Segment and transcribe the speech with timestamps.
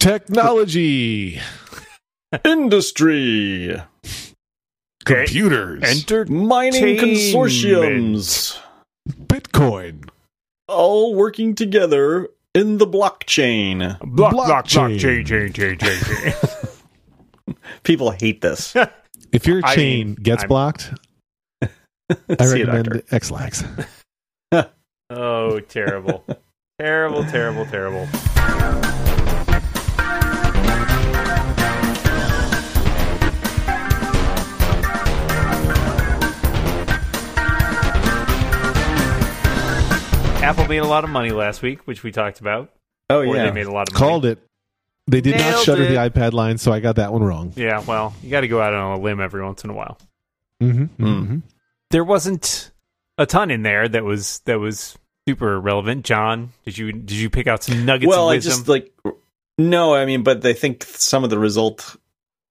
[0.00, 1.38] Technology.
[2.44, 3.80] Industry.
[5.04, 5.82] Computers.
[5.84, 7.18] Enter Mining Entertainment.
[7.18, 8.58] consortiums.
[9.08, 10.08] Bitcoin.
[10.68, 13.98] All working together in the blockchain.
[14.00, 14.98] block, block, block, Blockchain.
[14.98, 17.54] chain, chain, chain, chain, chain.
[17.82, 18.74] People hate this.
[19.32, 20.92] If your chain mean, gets I'm- blocked,
[21.62, 21.68] I
[22.28, 23.02] recommend doctor.
[23.12, 23.62] Ex-Lax.
[25.10, 26.24] oh, terrible.
[26.80, 28.08] terrible, terrible, terrible.
[40.42, 42.72] Apple made a lot of money last week, which we talked about.
[43.10, 43.44] Oh yeah.
[43.44, 44.06] they made a lot of money.
[44.08, 44.38] Called it.
[45.06, 45.88] They did not shutter it.
[45.88, 47.52] the iPad line, so I got that one wrong.
[47.56, 49.98] Yeah, well, you got to go out on a limb every once in a while.
[50.62, 51.42] Mm-hmm, Mm.
[51.90, 52.70] There wasn't
[53.18, 54.96] a ton in there that was that was
[55.28, 56.04] super relevant.
[56.04, 58.94] John, did you did you pick out some nuggets well, of I just like
[59.58, 61.96] no, I mean, but I think some of the result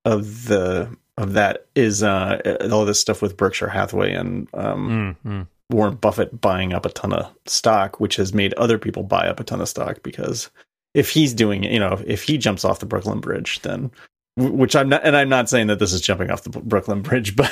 [0.05, 5.31] of the of that is uh all this stuff with Berkshire Hathaway and um Mm,
[5.31, 5.47] mm.
[5.69, 9.39] Warren Buffett buying up a ton of stock, which has made other people buy up
[9.39, 10.49] a ton of stock because
[10.93, 13.91] if he's doing it, you know, if he jumps off the Brooklyn Bridge, then
[14.35, 17.35] which I'm not, and I'm not saying that this is jumping off the Brooklyn Bridge,
[17.35, 17.51] but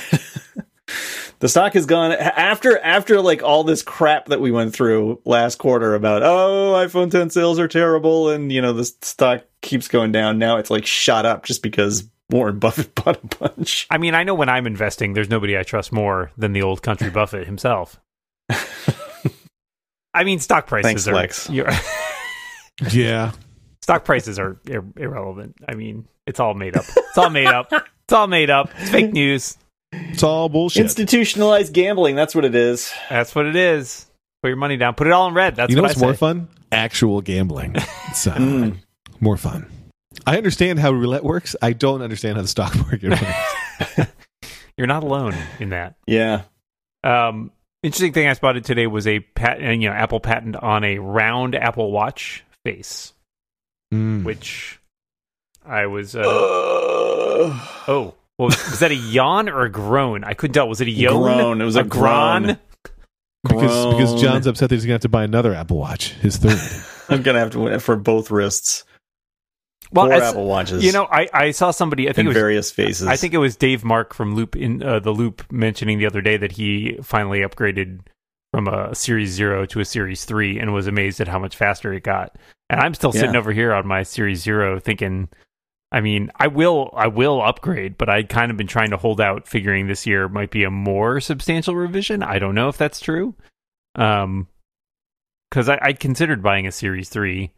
[1.40, 5.58] the stock has gone after after like all this crap that we went through last
[5.58, 10.12] quarter about oh iPhone 10 sales are terrible and you know the stock keeps going
[10.12, 10.40] down.
[10.40, 13.88] Now it's like shot up just because Warren Buffett bought a bunch.
[13.90, 16.82] I mean, I know when I'm investing, there's nobody I trust more than the old
[16.82, 18.00] country Buffett himself.
[20.18, 21.50] I mean, stock prices Thanks, are Lex.
[21.50, 21.72] you're-
[22.92, 23.32] Yeah.
[23.82, 25.56] stock prices are ir- irrelevant.
[25.68, 26.86] I mean, it's all made up.
[26.96, 27.72] It's all made up.
[27.72, 28.70] It's all made up.
[28.78, 29.58] It's fake news.
[29.92, 30.84] It's all bullshit.
[30.84, 32.94] Institutionalized gambling, that's what it is.
[33.10, 34.06] That's what it is.
[34.44, 34.94] Put your money down.
[34.96, 35.56] Put it all in red.
[35.56, 36.48] That's you know what what's I more fun?
[36.72, 37.76] Actual gambling.
[38.10, 38.78] It's uh, Mm.
[39.20, 39.66] more fun.
[40.26, 41.56] I understand how roulette works.
[41.62, 44.10] I don't understand how the stock market works.
[44.78, 45.96] You're not alone in that.
[46.06, 46.44] Yeah.
[47.04, 47.52] Um,
[47.84, 51.56] interesting thing I spotted today was a patent, you know, Apple patent on a round
[51.56, 53.14] Apple Watch face,
[53.94, 54.24] Mm.
[54.24, 54.80] which
[55.66, 56.16] I was.
[56.16, 60.24] Uh, oh, well, was, was that a yawn or a groan?
[60.24, 60.68] I couldn't tell.
[60.68, 61.22] Was it a yawn?
[61.38, 61.62] Groan.
[61.62, 62.58] It was a groan.
[63.44, 64.22] because because.
[64.22, 66.60] John's upset that he's gonna have to buy another Apple Watch, his third.
[67.10, 68.84] I'm gonna have to win it for both wrists.
[69.92, 70.84] Well, Four as- Apple Watches.
[70.84, 72.10] you know, I, I saw somebody.
[72.10, 73.08] I think in it was various phases.
[73.08, 76.22] I think it was Dave Mark from Loop in uh, the Loop mentioning the other
[76.22, 78.00] day that he finally upgraded
[78.54, 81.94] from a Series Zero to a Series Three and was amazed at how much faster
[81.94, 82.38] it got.
[82.70, 83.40] And I'm still sitting Yeah.
[83.40, 85.30] over here on my Series Zero thinking,
[85.92, 89.22] I mean, I will I will upgrade, but I'd kind of been trying to hold
[89.22, 92.24] out, figuring this year might be a more substantial revision.
[92.24, 93.36] I don't know if that's true,
[93.96, 94.48] um,
[95.50, 97.52] because I, I considered buying a Series Three,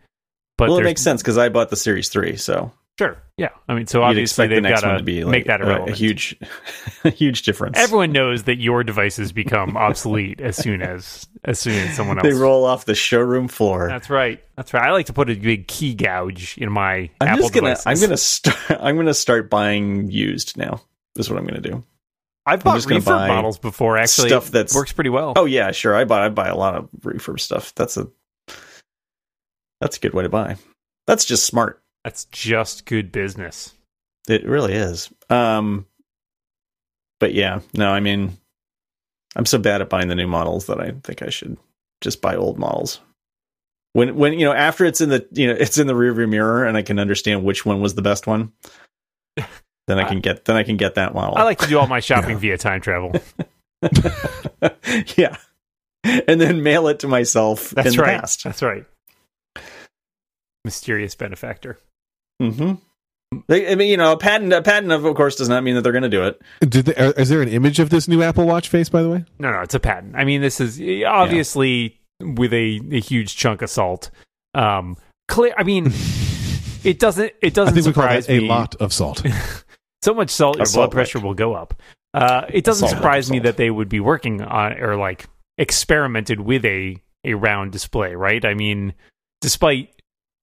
[0.60, 3.52] but well, it makes sense because I bought the Series Three, so Sure, yeah.
[3.70, 5.92] I mean, so you'd obviously the they've got to be like make that a, irrelevant.
[5.92, 6.36] a huge,
[7.06, 7.78] a huge difference.
[7.78, 12.28] Everyone knows that your devices become obsolete as soon as as soon as someone else.
[12.28, 13.88] they roll off the showroom floor.
[13.88, 14.44] That's right.
[14.58, 14.84] That's right.
[14.84, 17.86] I like to put a big key gouge in my I'm Apple just gonna, devices.
[17.88, 20.82] I'm gonna start, I'm gonna start buying used now.
[21.16, 21.86] This is what I'm gonna do.
[22.46, 23.98] I've bought refurb buy models before.
[23.98, 25.36] Actually, stuff that works pretty well.
[25.38, 25.96] Oh yeah, sure.
[25.96, 27.74] I buy, I buy a lot of refurb stuff.
[27.76, 28.10] That's a,
[29.82, 30.58] that's a good way to buy.
[31.08, 31.82] That's just smart.
[32.04, 33.74] That's just good business.
[34.28, 35.12] It really is.
[35.30, 35.86] Um,
[37.20, 38.38] but yeah, no, I mean,
[39.36, 41.58] I'm so bad at buying the new models that I think I should
[42.02, 43.00] just buy old models.
[43.94, 46.66] When when you know after it's in the you know it's in the rearview mirror
[46.66, 48.52] and I can understand which one was the best one,
[49.88, 51.38] then I can get then I can get that model.
[51.38, 53.14] I like to do all my shopping via time travel.
[55.18, 55.38] yeah,
[56.04, 58.20] and then mail it to myself That's in the right.
[58.20, 58.44] past.
[58.44, 58.86] That's right.
[60.66, 61.78] Mysterious benefactor.
[62.42, 62.74] hmm
[63.48, 65.82] I mean, you know, a patent a patent of, of course does not mean that
[65.82, 66.42] they're going to do it.
[66.62, 69.10] Did they, are, is there an image of this new Apple Watch face, by the
[69.10, 69.24] way?
[69.38, 70.16] No, no, it's a patent.
[70.16, 74.10] I mean, this is obviously with a, a huge chunk of salt.
[74.56, 75.54] Um, clear.
[75.56, 75.86] I mean,
[76.84, 77.32] it doesn't.
[77.40, 78.48] It doesn't think we call surprise that a me.
[78.48, 79.24] lot of salt.
[80.02, 81.74] So much salt, your Assault blood pressure will go up.
[82.14, 86.40] Uh, it doesn't Assault surprise me that they would be working on or like experimented
[86.40, 86.96] with a
[87.26, 88.46] a round display, right?
[88.46, 88.94] I mean,
[89.42, 89.99] despite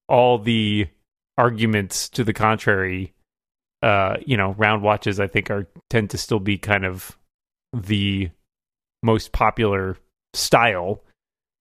[0.08, 0.88] all the
[1.38, 3.12] arguments to the contrary,
[3.82, 7.16] uh, you know, round watches I think are tend to still be kind of
[7.72, 8.30] the
[9.02, 9.96] most popular
[10.34, 11.02] style.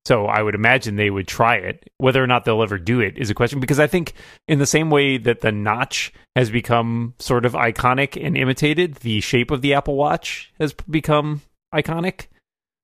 [0.05, 1.89] So I would imagine they would try it.
[1.97, 4.13] Whether or not they'll ever do it is a question because I think
[4.47, 9.19] in the same way that the notch has become sort of iconic and imitated, the
[9.21, 11.41] shape of the Apple Watch has become
[11.73, 12.27] iconic.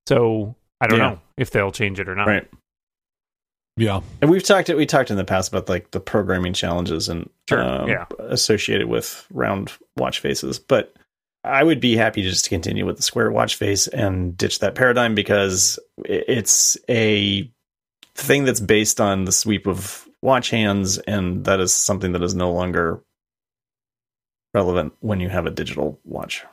[0.08, 1.10] So I don't Yeah.
[1.10, 2.26] know if they'll change it or not.
[2.26, 2.48] Right.
[3.76, 4.00] Yeah.
[4.20, 7.62] And we've talked we talked in the past about like the programming challenges and Sure,
[7.62, 8.06] um, yeah.
[8.18, 10.58] associated with round watch faces.
[10.58, 10.94] But
[11.44, 14.74] I would be happy just to continue with the square watch face and ditch that
[14.74, 17.50] paradigm because it's a
[18.14, 22.34] thing that's based on the sweep of watch hands, and that is something that is
[22.34, 23.02] no longer
[24.54, 26.44] relevant when you have a digital watch.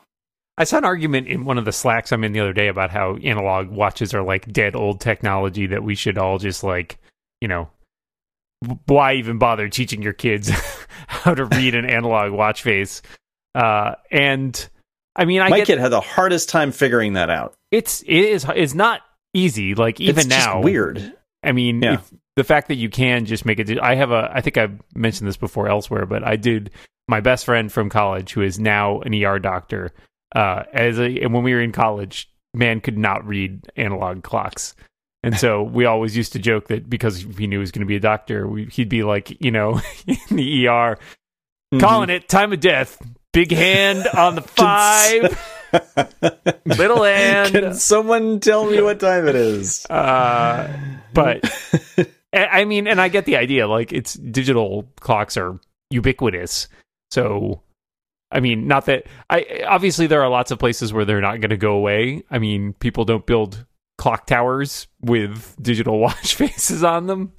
[0.59, 2.91] I saw an argument in one of the slacks I'm in the other day about
[2.91, 6.99] how analog watches are like dead old technology that we should all just like,
[7.39, 7.69] you know,
[8.85, 10.49] why even bother teaching your kids
[11.07, 13.01] how to read an analog watch face?
[13.55, 14.67] Uh, and
[15.15, 17.55] I mean, I My get kid had the hardest time figuring that out.
[17.71, 19.01] it's it is it's not
[19.33, 19.75] easy.
[19.75, 21.13] Like even it's just now, weird.
[21.41, 21.93] I mean, Yeah.
[21.93, 23.79] if, the fact that you can just make it.
[23.79, 24.29] I have a.
[24.33, 26.71] I think I've mentioned this before elsewhere, but I did.
[27.07, 29.91] My best friend from college, who is now an ER doctor,
[30.35, 34.75] uh, as a and when we were in college, man could not read analog clocks,
[35.23, 37.87] and so we always used to joke that because he knew he was going to
[37.87, 40.97] be a doctor, we, he'd be like, you know, in the ER,
[41.71, 41.81] Mm-hmm.
[41.81, 42.99] calling it time of death,
[43.31, 45.39] big hand on the five,
[46.65, 47.51] little hand.
[47.51, 49.85] Can someone tell me what time it is?
[49.85, 50.67] Uh,
[51.13, 51.47] but
[52.33, 53.67] I mean, and I get the idea.
[53.67, 55.59] Like, it's digital clocks are
[55.91, 56.69] ubiquitous.
[57.11, 57.61] So,
[58.31, 61.49] I mean, not that I obviously there are lots of places where they're not going
[61.49, 62.23] to go away.
[62.29, 63.65] I mean, people don't build
[63.97, 67.33] clock towers with digital watch faces on them.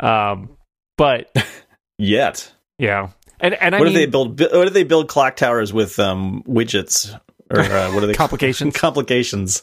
[0.00, 0.56] Um,
[0.96, 1.34] but
[1.98, 2.52] Yet.
[2.78, 4.40] yeah, and and I what mean, do they build?
[4.40, 5.98] What do they build clock towers with?
[5.98, 7.18] Um, widgets
[7.50, 8.14] or uh, what are they?
[8.14, 8.74] Complications.
[8.76, 9.62] Complications.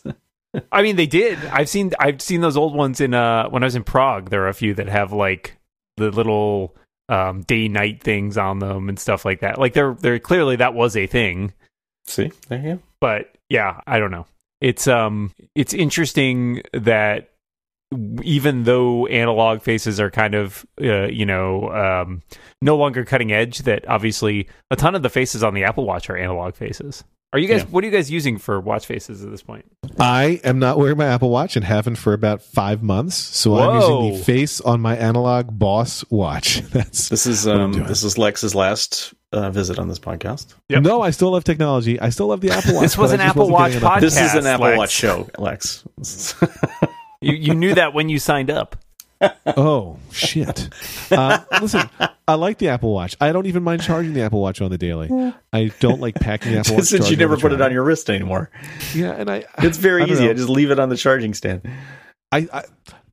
[0.72, 1.44] I mean, they did.
[1.46, 4.30] I've seen I've seen those old ones in uh when I was in Prague.
[4.30, 5.58] There are a few that have like
[5.98, 6.76] the little
[7.10, 9.60] um day night things on them and stuff like that.
[9.60, 11.54] Like they're they're clearly that was a thing.
[12.06, 12.80] See, there you go.
[13.00, 14.26] But yeah, I don't know.
[14.62, 17.30] It's um it's interesting that
[18.24, 22.22] even though analog faces are kind of uh, you know um
[22.62, 26.10] no longer cutting edge that obviously a ton of the faces on the Apple Watch
[26.10, 27.04] are analog faces.
[27.34, 27.68] Are you guys Yeah.
[27.68, 29.66] what are you guys using for watch faces at this point?
[30.00, 33.16] I am not wearing my Apple Watch and haven't for about five months.
[33.16, 36.62] So I'm using the face on my analog boss watch.
[36.72, 40.56] That's This is um, this is Lex's last uh, visit on this podcast.
[40.70, 40.84] Yep.
[40.84, 42.00] no, I still love technology.
[42.00, 42.84] I still love the Apple Watch.
[42.84, 44.00] This was an Apple Watch podcast.
[44.02, 44.78] This is an Apple Lex.
[44.78, 45.84] Watch show, Lex.
[47.22, 48.76] You you knew that when you signed up.
[49.48, 50.70] Oh shit!
[51.10, 51.90] Uh, listen,
[52.28, 53.16] I like the Apple Watch.
[53.20, 55.10] I don't even mind charging the Apple Watch on the daily.
[55.52, 56.86] I don't like packing the Apple Watch.
[56.86, 58.52] Since you never put it on your wrist anymore,
[58.94, 60.26] Yeah, and I it's very I easy.
[60.26, 60.30] know.
[60.30, 61.64] I just leave it on the charging stand.
[62.32, 62.64] I, I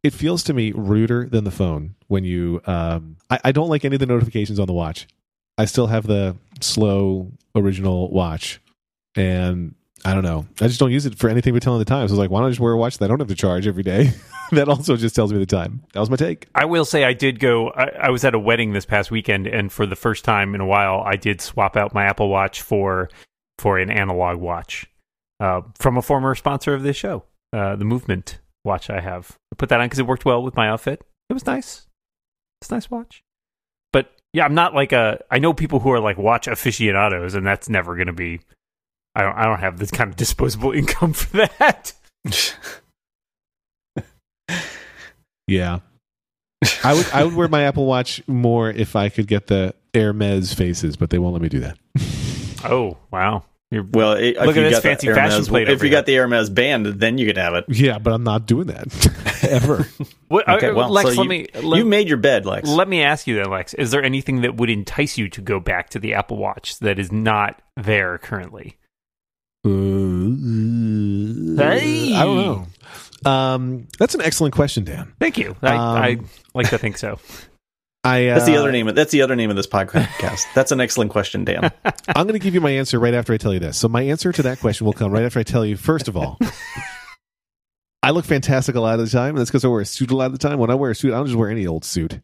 [0.03, 3.87] it feels to me ruder than the phone when you um I, I don't like
[3.87, 5.07] any of the notifications on the watch.
[5.57, 8.61] I still have the slow original watch
[9.17, 9.75] and
[10.05, 10.47] I don't know.
[10.61, 12.07] I just don't use it for anything but telling the time.
[12.09, 13.29] So I was like, why don't I just wear a watch that I don't have
[13.29, 14.13] to charge every day?
[14.53, 15.83] that also just tells me the time.
[15.95, 16.47] That was my take.
[16.55, 17.71] I will say I did go.
[17.71, 20.61] I, I was at a wedding this past weekend, and for the first time in
[20.61, 23.09] a while, I did swap out my Apple Watch for
[23.59, 24.87] for an analog watch
[25.41, 28.91] uh, from a former sponsor of this show, uh, the Movement watch.
[28.91, 31.03] I have I put that on because it worked well with my outfit.
[31.29, 31.87] It was nice.
[32.61, 33.23] It's a nice watch.
[33.93, 35.23] But yeah, I'm not like a.
[35.31, 38.41] I know people who are like watch aficionados, and that's never going to be.
[39.15, 39.37] I don't.
[39.37, 41.93] I don't have this kind of disposable income for that.
[45.47, 45.81] Yeah.
[46.83, 50.55] I would I would wear my Apple Watch more if I could get the Hermes
[50.55, 51.79] faces, but they won't let me do that.
[52.67, 53.45] Oh wow!
[53.71, 55.85] You're, Well, it, Look if at you this got the fancy fashion plate If over
[55.85, 55.99] you here.
[55.99, 57.67] got the Hermes band, then you could have it.
[57.69, 59.87] Yeah, but I'm not doing that ever.
[60.29, 62.67] what, Okay, uh, well, Lex, so let you, me let, you made your bed, Lex.
[62.67, 63.75] Let me ask you then, Lex.
[63.75, 66.99] Is there anything that would entice you to go back to the Apple Watch that
[66.99, 68.79] is not there currently?
[69.65, 69.71] Hey.
[72.15, 72.67] I don't know.
[73.31, 75.15] Um, that's an excellent question, Dan.
[75.19, 75.57] Thank you.
[75.63, 76.19] I, Um, I
[76.55, 77.19] like to think so.
[78.05, 78.87] I uh, that's the other name.
[78.89, 80.43] Of, that's the other name of this podcast.
[80.55, 81.73] that's an excellent question, Dan.
[82.09, 83.79] I'm going to give you my answer right after I tell you this.
[83.79, 85.79] So my answer to that question will come right after I tell you.
[85.79, 86.39] First of all,
[88.03, 90.11] I look fantastic a lot of the time, and that's because I wear a suit
[90.11, 90.59] a lot of the time.
[90.59, 92.21] When I wear a suit, I don't just wear any old suit.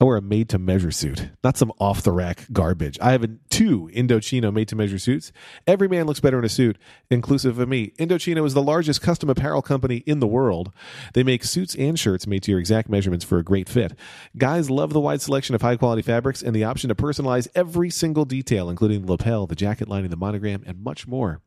[0.00, 2.98] I wear a made-to-measure suit, not some off-the-rack garbage.
[3.02, 5.30] I have a, two Indochino made-to-measure suits.
[5.66, 6.78] Every man looks better in a suit,
[7.10, 7.92] inclusive of me.
[7.98, 10.72] Indochino is the largest custom apparel company in the world.
[11.12, 13.92] They make suits and shirts made to your exact measurements for a great fit.
[14.38, 18.24] Guys love the wide selection of high-quality fabrics and the option to personalize every single
[18.24, 21.42] detail, including the lapel, the jacket lining, the monogram, and much more.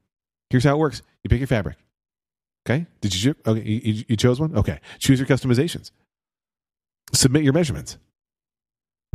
[0.52, 1.78] Here's how it works: you pick your fabric.
[2.70, 3.34] Okay, did you?
[3.48, 4.56] Okay, you- you chose one.
[4.56, 5.90] Okay, choose your customizations.
[7.14, 7.98] Submit your measurements.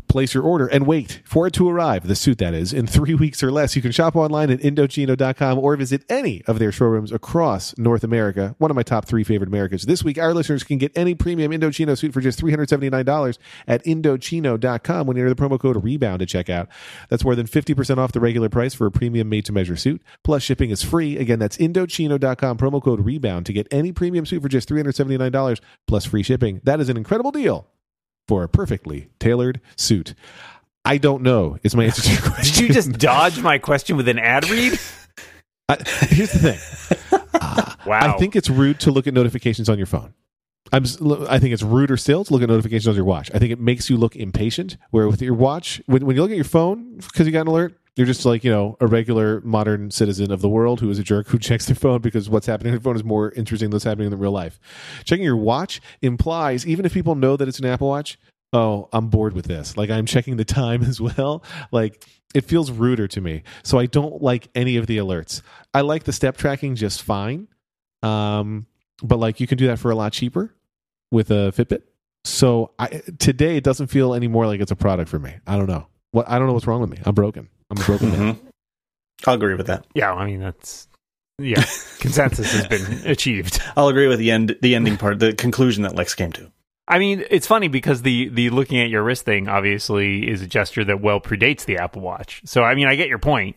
[0.08, 3.14] Place your order and wait for it to arrive, the suit that is, in three
[3.22, 3.76] weeks or less.
[3.76, 8.54] You can shop online at Indochino.com or visit any of their showrooms across North America.
[8.58, 9.84] One of my top three favorite Americas.
[9.84, 15.06] This week, our listeners can get any premium Indochino suit for just $379 at Indochino.com
[15.06, 16.68] when you enter the promo code REBOUND at checkout.
[17.08, 20.02] That's more than 50% off the regular price for a premium made to measure suit.
[20.24, 21.16] Plus, shipping is free.
[21.16, 26.04] Again, that's Indochino.com, promo code REBOUND to get any premium suit for just $379 plus
[26.04, 26.60] free shipping.
[26.64, 27.66] That is an incredible deal
[28.28, 30.14] for a perfectly tailored suit.
[30.85, 32.54] I don't know is my answer to your question.
[32.66, 34.78] Did you just dodge my question with an ad read?
[35.68, 35.76] I,
[36.08, 37.20] here's the thing.
[37.35, 38.14] Uh, Wow.
[38.14, 40.12] I think it's rude to look at notifications on your phone.
[40.73, 40.85] I'm,
[41.30, 43.30] I think it's ruder still to look at notifications on your watch.
[43.35, 44.76] I think it makes you look impatient.
[44.90, 47.47] Where with your watch, when, when you look at your phone because you got an
[47.47, 51.00] alert, you're just like you know a regular modern citizen of the world who is
[51.00, 53.70] a jerk who checks their phone because what's happening on their phone is more interesting
[53.70, 54.60] than what's happening in real life.
[55.04, 58.16] Checking your watch implies even if people know that it's an Apple Watch,
[58.52, 59.76] oh, I'm bored with this.
[59.76, 61.42] Like I'm checking the time as well.
[61.72, 62.04] Like
[62.36, 63.42] it feels ruder to me.
[63.64, 65.42] So I don't like any of the alerts.
[65.74, 67.48] I like the step tracking just fine.
[68.04, 68.66] Um,
[69.02, 70.54] but like you can do that for a lot cheaper
[71.10, 71.82] with a Fitbit.
[72.24, 75.34] So I today it doesn't feel any more like it's a product for me.
[75.48, 75.88] I don't know.
[76.12, 76.98] What I don't know what's wrong with me.
[77.04, 77.48] I'm broken.
[77.70, 78.34] I'm a broken man.
[78.34, 78.38] Mhm.
[79.26, 79.87] I'll agree with that.
[79.94, 80.88] yeah, I mean that's
[81.38, 81.64] yeah.
[82.00, 83.60] Consensus has been achieved.
[83.76, 86.50] I'll agree with the end, the ending part, the conclusion that Lex came to.
[86.87, 90.46] I mean, it's funny because the the looking at your wrist thing obviously is a
[90.46, 92.42] gesture that well predates the Apple Watch.
[92.44, 93.56] So I mean, I get your point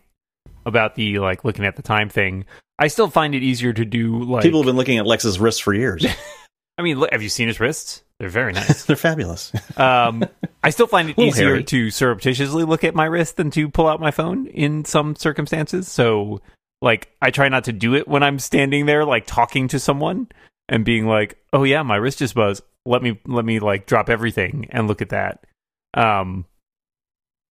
[0.65, 2.46] about the like looking at the time thing.
[2.77, 5.62] I still find it easier to do like People have been looking at Lex's wrists
[5.62, 6.06] for years.
[6.77, 8.03] I mean, look, have you seen his wrists?
[8.22, 8.86] They're very nice.
[8.86, 9.51] They're fabulous.
[9.78, 10.24] Um,
[10.63, 11.63] I still find it easier hairy.
[11.63, 15.88] to surreptitiously look at my wrist than to pull out my phone in some circumstances.
[15.88, 16.42] So,
[16.84, 20.28] like, I try not to do it when I'm standing there, like talking to someone
[20.70, 22.62] and being like, "Oh yeah, my wrist just buzzed.
[22.86, 25.48] Let me let me like drop everything and look at that."
[25.96, 26.46] Um,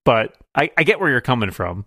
[0.05, 1.85] but I, I get where you're coming from.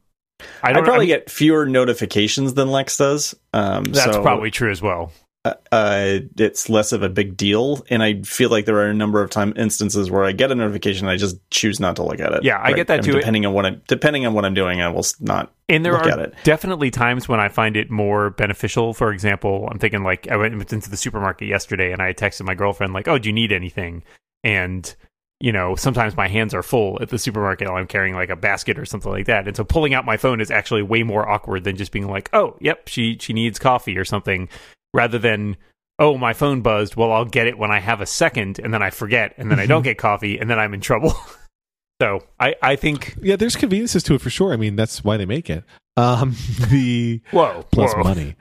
[0.61, 3.33] I I don't probably I mean, get fewer notifications than Lex does.
[3.53, 5.13] Um, that's so, probably true as well.
[5.45, 8.93] Uh, uh, it's less of a big deal, and I feel like there are a
[8.93, 12.03] number of time instances where I get a notification, and I just choose not to
[12.03, 12.43] look at it.
[12.43, 13.19] Yeah, I get that mean, too.
[13.19, 15.51] Depending on what I'm depending on what I'm doing, I will not.
[15.67, 16.33] And there look are at it.
[16.45, 18.93] definitely times when I find it more beneficial.
[18.93, 22.55] For example, I'm thinking like I went into the supermarket yesterday and I texted my
[22.55, 24.03] girlfriend like, "Oh, do you need anything?"
[24.45, 24.95] And
[25.41, 28.79] you know, sometimes my hands are full at the supermarket I'm carrying like a basket
[28.79, 29.45] or something like that.
[29.45, 32.29] And so pulling out my phone is actually way more awkward than just being like,
[32.31, 34.47] "Oh, yep, she she needs coffee or something,"
[34.93, 35.57] rather than
[35.99, 36.95] Oh, my phone buzzed.
[36.95, 39.59] Well, I'll get it when I have a second, and then I forget, and then
[39.59, 41.13] I don't get coffee, and then I'm in trouble.
[42.01, 43.15] so I, I think.
[43.21, 44.53] Yeah, there's conveniences to it for sure.
[44.53, 45.63] I mean, that's why they make it.
[45.95, 46.35] Um,
[46.71, 48.03] the Whoa, plus whoa.
[48.03, 48.35] money.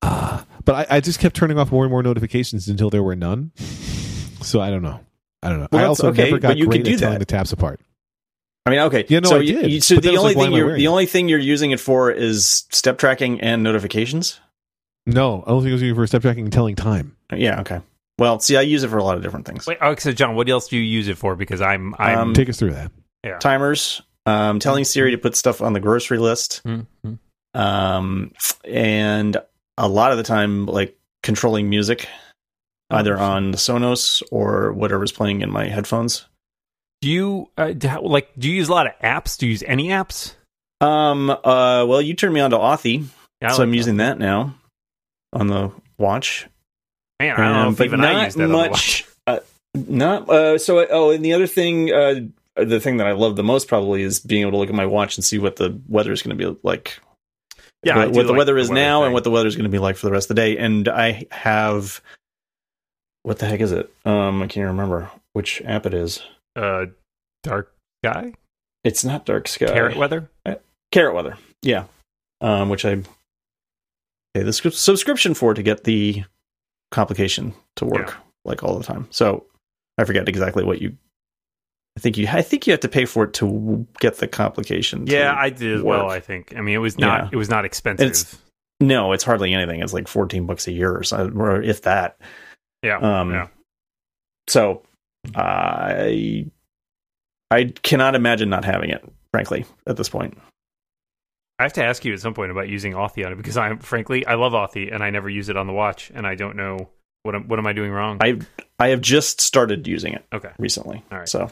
[0.00, 3.14] Uh, but I, I just kept turning off more and more notifications until there were
[3.16, 3.52] none.
[4.40, 5.00] So I don't know.
[5.42, 5.68] I don't know.
[5.72, 7.18] Well, I also okay, never got but you great could do at telling that.
[7.18, 7.80] the tabs apart.
[8.64, 9.04] I mean, okay.
[9.08, 9.70] Yeah, no, so I you- did.
[9.72, 12.10] you- so But the only like, thing you're the only thing you're using it for
[12.10, 14.40] is step tracking and notifications.
[15.06, 17.16] No, I don't think it was using for step tracking and telling time.
[17.34, 17.60] Yeah.
[17.60, 17.80] Okay.
[18.18, 19.66] Well, see, I use it for a lot of different things.
[19.66, 21.34] Wait, oh, so John, what else do you use it for?
[21.36, 22.18] Because I'm, I'm.
[22.18, 22.92] Um, Take us through that.
[23.24, 23.38] yeah.
[23.38, 26.86] Timers, um, telling Siri to put stuff on the grocery list, Mhm.
[27.54, 28.32] um,
[28.64, 29.36] and
[29.76, 32.08] a lot of the time, like controlling music,
[32.90, 36.26] Oh, either on the Sonos or whatever's playing in my headphones.
[37.00, 38.28] Do you uh, do, like?
[38.38, 39.36] Do you use a lot of apps?
[39.38, 40.34] Do you use any apps?
[40.80, 41.30] Um.
[41.30, 41.84] Uh.
[41.86, 43.06] Well, you turned me on to Authy,
[43.42, 44.54] Yeah, so like I'm using that now
[45.34, 46.46] on the watch.
[47.20, 48.46] Man, I don't know Um, if but even not I use that.
[48.46, 49.04] the much.
[49.26, 49.40] Uh,
[49.74, 50.28] not.
[50.28, 50.58] Uh.
[50.58, 50.86] So.
[50.90, 51.92] Oh, and the other thing.
[51.92, 52.20] Uh.
[52.56, 54.86] The thing that I love the most probably is being able to look at my
[54.86, 57.00] watch and see what the weather is going to be like.
[57.82, 59.06] Yeah, what, what the like weather the is weather now thing.
[59.06, 60.56] and what the weather is going to be like for the rest of the day.
[60.56, 62.00] And I have
[63.24, 63.92] what the heck is it?
[64.04, 66.22] Um, I can't remember which app it is.
[66.54, 66.86] uh,
[67.42, 67.72] dark
[68.04, 68.34] sky,
[68.84, 69.66] It's not Dark Sky.
[69.66, 70.28] carrot weather.
[70.92, 71.36] Carrot Weather.
[71.62, 71.84] Yeah.
[72.40, 73.02] Um, which I
[74.34, 76.24] pay the subscription for to get the
[76.90, 78.14] complication to work Yeah.
[78.44, 79.06] like all the time.
[79.10, 79.46] So
[79.98, 80.96] I forget exactly what you.
[81.96, 82.26] I think you.
[82.28, 85.06] I think you have to pay for it to get the complication.
[85.06, 86.10] Yeah, I did as well.
[86.10, 86.52] I think.
[86.56, 87.24] I mean, it was not.
[87.24, 87.28] Yeah.
[87.32, 88.06] It was not expensive.
[88.10, 88.36] It's-
[88.80, 89.80] no, it's hardly anything.
[89.80, 92.18] It's like fourteen bucks a year or so, or if that.
[92.82, 92.98] yeah.
[92.98, 93.46] Um, yeah.
[94.48, 94.82] So
[95.36, 96.46] I
[97.52, 99.04] I cannot imagine not having it.
[99.32, 100.36] Frankly, at this point,
[101.58, 103.78] I have to ask you at some point about using Authy on it because I'm
[103.78, 106.56] frankly I love Authy and I never use it on the watch and I don't
[106.56, 106.88] know
[107.22, 108.18] what am, what am I doing wrong.
[108.20, 108.38] I
[108.78, 111.02] I have just started using it okay, recently.
[111.12, 111.28] All right.
[111.28, 111.50] So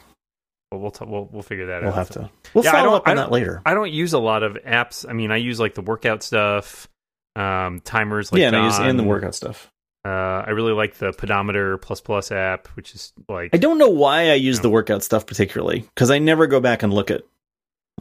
[0.73, 1.97] well we'll t- we'll we'll figure that we'll out.
[1.97, 2.31] have to.
[2.53, 3.63] We'll Yeah, follow up on that later.
[3.65, 5.09] I don't use a lot of apps.
[5.09, 6.89] I mean, I use like the workout stuff,
[7.37, 9.71] um, timers like yeah, and, I use, and the workout stuff.
[10.05, 13.89] Uh, I really like the pedometer plus plus app, which is like I don't know
[13.91, 14.63] why I use No.
[14.63, 17.23] the workout stuff particularly because I never go back and look at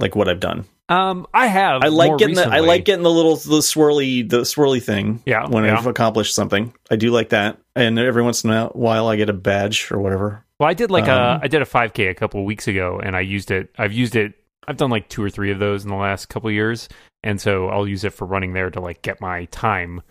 [0.01, 0.65] like what I've done.
[0.89, 4.41] um I have I like getting the I like getting the little the swirly the
[4.41, 5.21] swirly thing.
[5.25, 5.77] Yeah, when yeah.
[5.77, 7.57] I've accomplished something, I do like that.
[7.75, 10.43] And every once in a while, I get a badge or whatever.
[10.59, 12.99] Well, I did like Um, a I did a 5K a couple of weeks ago,
[13.01, 13.69] and I used it.
[13.77, 14.33] I've used it.
[14.67, 16.87] I've done like two or three of those in the last couple of years,
[17.23, 20.01] and so I'll use it for running there to like get my time,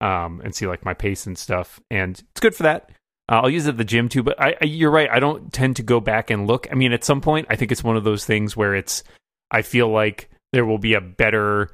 [0.00, 1.78] um, and see like my pace and stuff.
[1.90, 2.90] And it's good for that.
[3.28, 4.24] Uh, I'll use it at the gym too.
[4.24, 5.08] But I, I, you're right.
[5.08, 6.66] I don't tend to go back and look.
[6.72, 9.04] I mean, at some point, I think it's one of those things where it's.
[9.50, 11.70] I feel like there will be a better.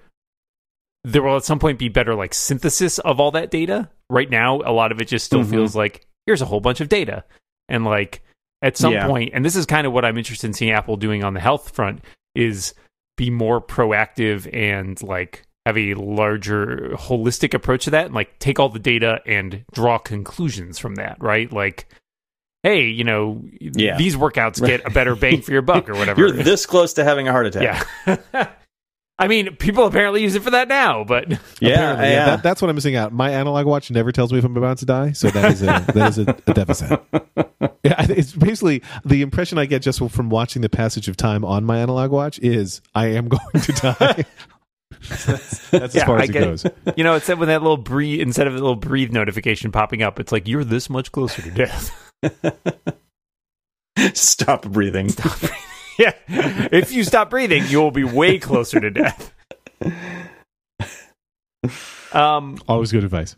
[1.05, 3.89] There will at some point be better like synthesis of all that data.
[4.11, 5.51] Right now, a lot of it just still Mhm.
[5.51, 7.25] feels like here's a whole bunch of data,
[7.69, 8.23] and like
[8.63, 9.07] at some Yeah.
[9.07, 11.41] point, and this is kind of what I'm interested in seeing Apple doing on the
[11.41, 12.03] health front
[12.35, 12.75] is
[13.17, 18.59] be more proactive and like have a larger holistic approach to that and like take
[18.61, 21.53] all the data and draw conclusions from that, right?
[21.53, 21.89] Like,
[22.67, 23.97] hey, you know, Yeah.
[23.97, 26.21] these workouts get a better bang for your buck or whatever.
[26.21, 27.87] You're this close to having a heart attack.
[28.35, 28.49] yeah.
[29.19, 31.31] I mean, people apparently use it for that now, but
[31.61, 32.27] Yeah, Apparently, yeah.
[32.27, 33.13] That, that's what I'm missing out.
[33.15, 35.67] My analog watch never tells me if I'm about to die, so that is a
[35.95, 37.01] that is a, a deficit.
[37.83, 41.65] Yeah, it's basically the impression I get just from watching the passage of time on
[41.65, 44.25] my analog watch is I am going to die.
[45.09, 46.47] that's that's as Yeah, far I as it get it.
[46.47, 46.67] goes.
[46.97, 50.21] you know, it's with that little breathe instead of the little breathe notification popping up,
[50.21, 52.06] it's like you're this much closer to death.
[54.15, 55.09] Stop breathing.
[55.09, 55.39] stop
[55.99, 56.13] yeah.
[56.29, 59.33] If you stop breathing, you will be way closer to death.
[62.13, 63.37] Um Always good advice.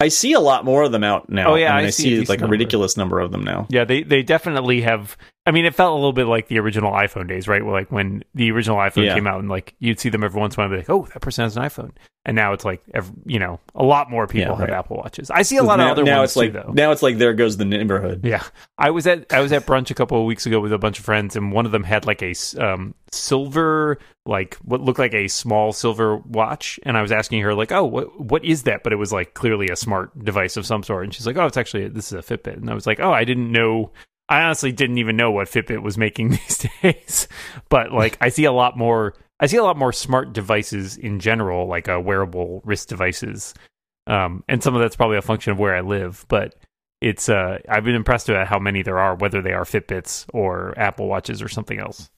[0.00, 1.52] I see a lot more of them out now.
[1.52, 3.44] Oh, yeah, I, mean, I I see see decent like a ridiculous number of them
[3.44, 3.66] now.
[3.70, 6.90] yeah, they they definitely have I mean, it felt a little bit like the original
[6.92, 7.64] iPhone days, right?
[7.64, 9.14] Where like when the original iPhone Yeah.
[9.14, 10.90] came out and like you'd see them every once in a while, and be like,
[10.90, 11.92] "Oh, that person has an iPhone."
[12.24, 14.78] And now it's like, ev you know, a lot more people Yeah, have right.
[14.78, 15.30] Apple Watches.
[15.30, 16.72] I see a lot now, of other now ones it's like too, though.
[16.72, 18.22] now it's like there goes the neighborhood.
[18.24, 18.42] Yeah,
[18.76, 20.98] I was at I was at brunch a couple of weeks ago with a bunch
[20.98, 25.14] of friends, and one of them had like a um, silver, like what looked like
[25.14, 28.82] a small silver watch, and I was asking her like, "Oh, what what is that?"
[28.82, 31.46] But it was like clearly a smart device of some sort, and she's like, "Oh,
[31.46, 33.92] it's actually this is a Fitbit," and I was like, "Oh, I didn't know."
[34.28, 37.28] I honestly didn't even know what Fitbit was making these days,
[37.68, 39.14] but like I see a lot more.
[39.38, 43.52] I see a lot more smart devices in general, like uh, wearable wrist devices,
[44.06, 46.54] um, and some of that's probably a function of where I live, but
[47.02, 50.72] it's uh I've been impressed about how many there are, whether they are Fitbits or
[50.78, 52.08] Apple Watches or something else.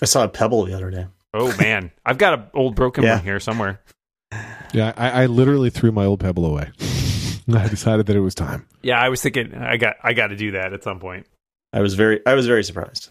[0.00, 1.06] I saw a Pebble the other day.
[1.34, 3.16] Oh man, I've got an old broken Yeah.
[3.16, 3.80] one here somewhere.
[4.72, 6.70] Yeah, I, I literally threw my old Pebble away.
[7.54, 8.66] I decided that it was time.
[8.82, 11.26] Yeah, I was thinking I got I got to do that at some point.
[11.72, 13.10] I was very I was very surprised.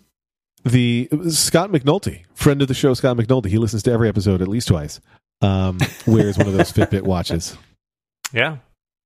[0.63, 4.47] The Scott McNulty, friend of the show, Scott McNulty, he listens to every episode at
[4.47, 4.99] least twice.
[5.41, 7.55] Um, wears one of those Fitbit watches.
[8.33, 8.57] Yeah,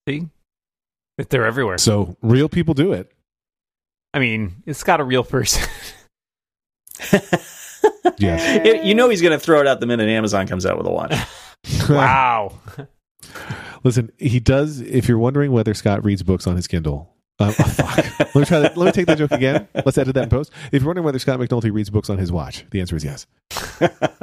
[0.08, 0.28] see,
[1.18, 1.78] If they're everywhere.
[1.78, 3.12] So real people do it.
[4.14, 5.68] I mean, it's got a real person.
[8.18, 8.66] Yes.
[8.66, 10.86] It- you know he's going to throw it out the minute Amazon comes out with
[10.88, 11.14] a watch.
[11.90, 12.54] wow.
[13.84, 14.82] Listen, he does.
[14.82, 18.20] If you're wondering whether Scott reads books on his Kindle, um, oh, fuck.
[18.20, 18.78] let me try that.
[18.78, 19.68] Let me take that joke again.
[19.74, 20.52] Let's edit that in post.
[20.72, 23.26] If you're wondering whether Scott McNulty reads books on his watch, the answer is yes.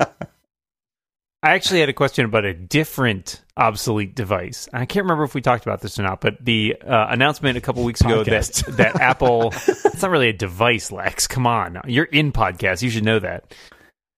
[1.41, 4.69] I actually had a question about a different obsolete device.
[4.73, 7.61] I can't remember if we talked about this or not, but the uh, announcement a
[7.61, 8.77] couple weeks ago that Podcast.
[8.77, 11.29] that Apple it's not really a device, Lex.
[11.29, 11.81] Come on.
[11.87, 12.83] You're in podcast.
[12.83, 13.55] You should know that.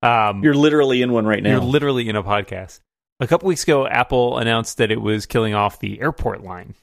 [0.02, 1.50] Um You're literally in one right now.
[1.50, 2.80] you're literally in a podcast.
[3.20, 6.74] A couple weeks ago Apple announced that it was killing off the airport line.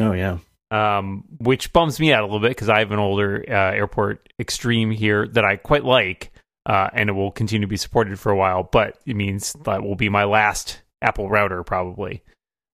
[0.00, 0.38] oh yeah.
[0.70, 4.30] Um, which bums me out a little bit because I have an older uh, airport
[4.38, 6.30] extreme here that I quite like,
[6.66, 8.64] uh, and it will continue to be supported for a while.
[8.64, 12.22] But it means that will be my last Apple router probably.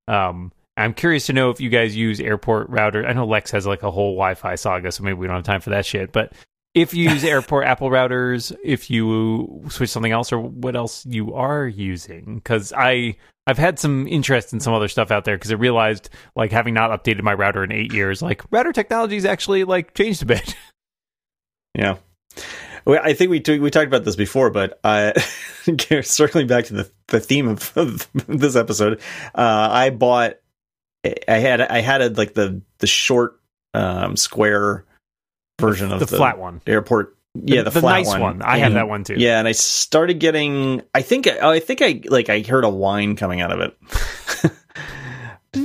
[0.07, 3.05] Um, I'm curious to know if you guys use airport router.
[3.05, 5.61] I know Lex has like a whole Wi-Fi saga, so maybe we don't have time
[5.61, 6.11] for that shit.
[6.11, 6.33] But
[6.73, 11.33] if you use airport Apple routers, if you switch something else, or what else you
[11.33, 15.51] are using, because I I've had some interest in some other stuff out there because
[15.51, 19.63] I realized like having not updated my router in eight years, like router technology's actually
[19.63, 20.55] like changed a bit.
[21.75, 21.97] Yeah.
[22.85, 25.13] I think we t- we talked about this before, but uh,
[26.03, 28.99] circling back to the, the theme of, of this episode,
[29.33, 30.35] uh, I bought
[31.03, 33.39] I had I had a, like the the short
[33.73, 34.85] um, square
[35.59, 37.17] version of the, the, flat one, airport.
[37.35, 38.41] Yeah, the, the flat nice one.
[38.41, 39.15] I And- had that one too.
[39.17, 40.81] Yeah, and I started getting.
[40.93, 41.27] I think.
[41.27, 42.29] I think I like.
[42.29, 43.77] I heard a whine coming out of it.
[45.55, 45.61] Um,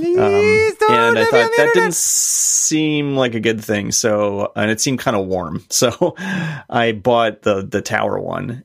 [0.90, 3.90] and I thought that didn't seem like a good thing.
[3.90, 5.64] So, and it seemed kind of warm.
[5.70, 8.64] So, I bought the the tower one.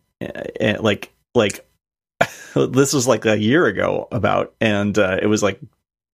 [0.60, 1.66] And like like
[2.56, 5.60] this was like a year ago about, and uh, it was like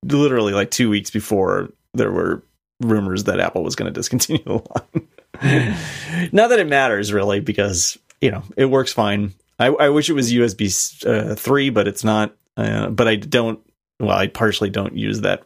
[0.03, 2.43] literally like two weeks before there were
[2.79, 6.29] rumors that Apple was going to discontinue the line.
[6.31, 9.33] Not that it matters really, because you know it works fine.
[9.59, 12.35] I, I wish it was USB uh, three, but it's not.
[12.57, 13.59] Uh, but I don't.
[13.99, 15.43] Well, I partially don't use that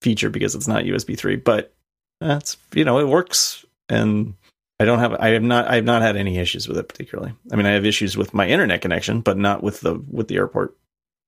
[0.00, 1.36] feature because it's not USB three.
[1.36, 1.72] But
[2.20, 4.34] that's you know it works, and
[4.78, 5.14] I don't have.
[5.14, 5.68] I have not.
[5.68, 7.34] I have not had any issues with it particularly.
[7.52, 10.36] I mean, I have issues with my internet connection, but not with the with the
[10.36, 10.76] airport.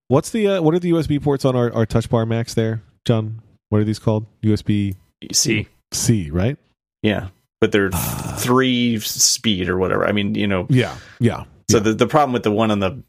[0.09, 2.83] What's the uh, what are the USB ports on our, our touch bar Macs there,
[3.05, 3.41] John?
[3.69, 4.27] What are these called?
[4.43, 4.97] USB
[5.33, 5.69] C.
[5.93, 6.57] C, right?
[7.03, 7.29] Yeah,
[7.61, 7.91] but they're
[8.39, 10.07] three speed or whatever.
[10.07, 10.67] I mean, you know.
[10.69, 11.45] Yeah, yeah.
[11.71, 11.85] So yeah.
[11.85, 13.03] the the problem with the one on the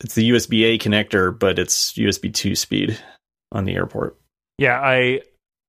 [0.00, 2.98] it's the USB A connector, but it's USB two speed
[3.52, 4.16] on the airport.
[4.58, 5.22] Yeah, I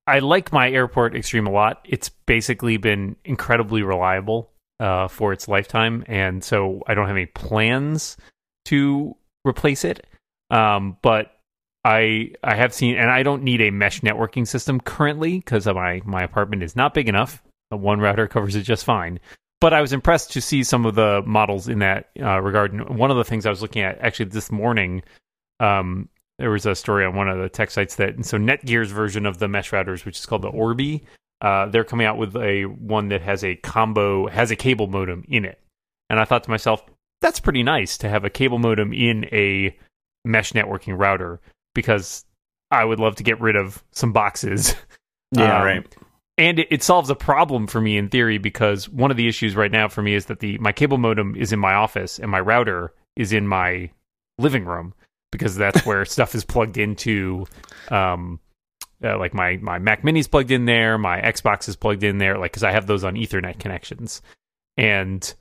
[0.06, 1.84] I like my airport Extreme a lot.
[1.84, 7.26] It's basically been incredibly reliable uh, for its lifetime, and so I don't have any
[7.26, 8.16] plans
[8.66, 10.06] to replace it.
[10.50, 11.39] Um, but
[11.84, 16.02] I I have seen, and I don't need a mesh networking system currently because my
[16.04, 17.42] my apartment is not big enough.
[17.70, 19.20] One router covers it just fine.
[19.60, 22.72] But I was impressed to see some of the models in that uh, regard.
[22.72, 25.02] And one of the things I was looking at actually this morning,
[25.58, 29.26] um, there was a story on one of the tech sites that so Netgear's version
[29.26, 31.04] of the mesh routers, which is called the Orbi,
[31.42, 35.24] uh, they're coming out with a one that has a combo has a cable modem
[35.28, 35.60] in it.
[36.08, 36.82] And I thought to myself,
[37.20, 39.76] that's pretty nice to have a cable modem in a
[40.24, 41.40] mesh networking router
[41.74, 42.24] because
[42.70, 44.74] I would love to get rid of some boxes.
[45.32, 45.96] Yeah, Um, right.
[46.38, 49.54] and it, it solves a problem for me in theory because one of the issues
[49.54, 52.28] right now for me is that the my cable modem is in my office and
[52.32, 53.90] my router is in my
[54.38, 54.92] living room
[55.30, 57.46] because that's where stuff is plugged into
[57.92, 58.40] um
[59.04, 62.36] uh, like my my Mac Mini's plugged in there, my Xbox is plugged in there
[62.36, 64.20] like cuz I have those on ethernet connections.
[64.76, 65.32] And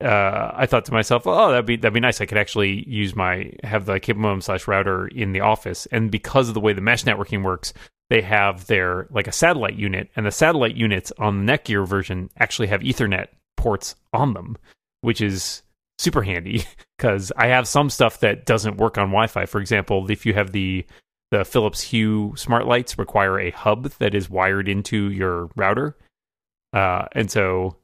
[0.00, 2.20] uh, I thought to myself, oh, that'd be that'd be nice.
[2.20, 6.48] I could actually use my have the modem slash router in the office, and because
[6.48, 7.72] of the way the mesh networking works,
[8.08, 12.30] they have their like a satellite unit, and the satellite units on the Netgear version
[12.38, 14.56] actually have Ethernet ports on them,
[15.00, 15.62] which is
[15.98, 16.64] super handy
[16.96, 19.46] because I have some stuff that doesn't work on Wi-Fi.
[19.46, 20.86] For example, if you have the
[21.32, 25.96] the Philips Hue smart lights require a hub that is wired into your router,
[26.72, 27.76] uh, and so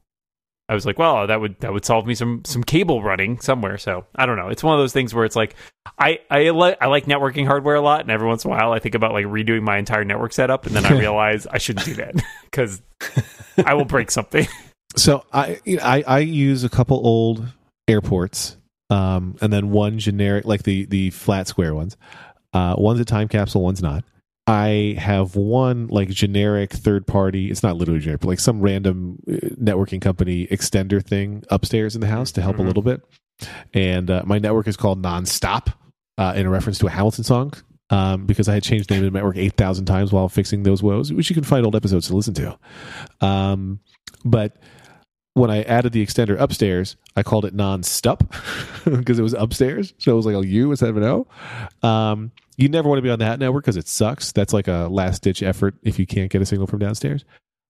[0.68, 3.76] I was like, well, that would that would solve me some some cable running somewhere.
[3.76, 4.48] So I don't know.
[4.48, 5.56] It's one of those things where it's like
[5.98, 8.72] I I like I like networking hardware a lot, and every once in a while
[8.72, 11.84] I think about like redoing my entire network setup, and then I realize I shouldn't
[11.84, 12.80] do that because
[13.64, 14.46] I will break something.
[14.96, 17.44] So I, you know, I I use a couple old
[17.88, 18.56] airports,
[18.90, 21.96] um, and then one generic, like the the flat square ones.
[22.52, 24.04] Uh, one's a time capsule, one's not.
[24.46, 27.50] I have one like generic third party.
[27.50, 32.00] It's not literally generic, but like some random uh, networking company extender thing upstairs in
[32.02, 32.60] the house to help Mhm.
[32.60, 33.00] a little bit.
[33.72, 35.72] And uh, my network is called Nonstop,
[36.18, 37.52] uh, in a reference to a Hamilton song.
[37.90, 40.62] Um, because I had changed the name of the network eight thousand times while fixing
[40.62, 42.58] those woes, which you can find old episodes to listen to.
[43.20, 43.80] Um,
[44.24, 44.56] but
[45.34, 48.20] when I added the extender upstairs, I called it non-stup
[48.84, 49.92] because it was upstairs.
[49.98, 51.26] So it was like a U instead of an O.
[51.86, 54.32] Um, you never want to be on that network because it sucks.
[54.32, 57.24] That's like a last ditch effort if you can't get a signal from downstairs.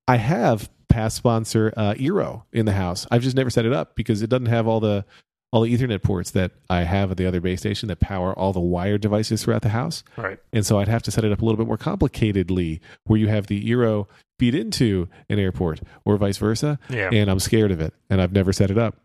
[0.07, 3.07] I have past sponsor uh, Eero in the house.
[3.11, 5.07] I've just never set it up because it doesn't have all the
[5.55, 8.53] all the Ethernet ports that I have at the other base station that power all
[8.53, 10.03] the wired devices throughout the house.
[10.17, 10.41] Right.
[10.53, 13.29] And so I'd have to set it up a little bit more complicatedly, where you
[13.29, 16.81] have the Eero feed into an airport or vice versa.
[16.91, 17.09] Yeah.
[17.13, 18.97] And I'm scared of it, and I've never set it up.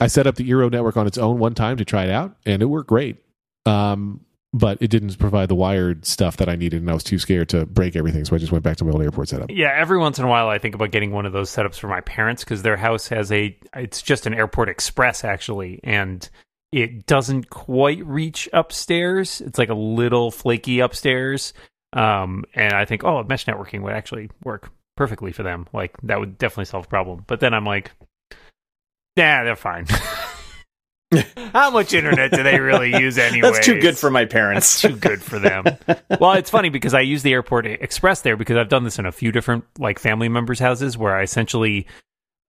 [0.00, 2.34] I set up the Eero network on its own one time to try it out,
[2.46, 3.18] and it worked great.
[3.66, 7.18] Um, but it didn't provide the wired stuff that I needed, and I was too
[7.18, 9.50] scared to break everything, so I just went back to my old airport setup.
[9.50, 11.88] Yeah, every once in a while I think about getting one of those setups for
[11.88, 16.28] my parents because their house has a it's just an airport express actually and
[16.72, 19.40] it doesn't quite reach upstairs.
[19.40, 21.52] It's like a little flaky upstairs.
[21.92, 25.66] Um and I think oh, mesh networking would actually work perfectly for them.
[25.72, 27.24] Like that would definitely solve the problem.
[27.26, 27.92] But then I'm like
[29.16, 29.86] Nah, they're fine.
[31.52, 33.40] How much internet do they really use anyway?
[33.52, 34.82] That's too good for my parents.
[34.82, 35.64] That's too good for them.
[36.20, 39.06] well, it's funny because I use the airport express there because I've done this in
[39.06, 41.86] a few different like family members' houses where I essentially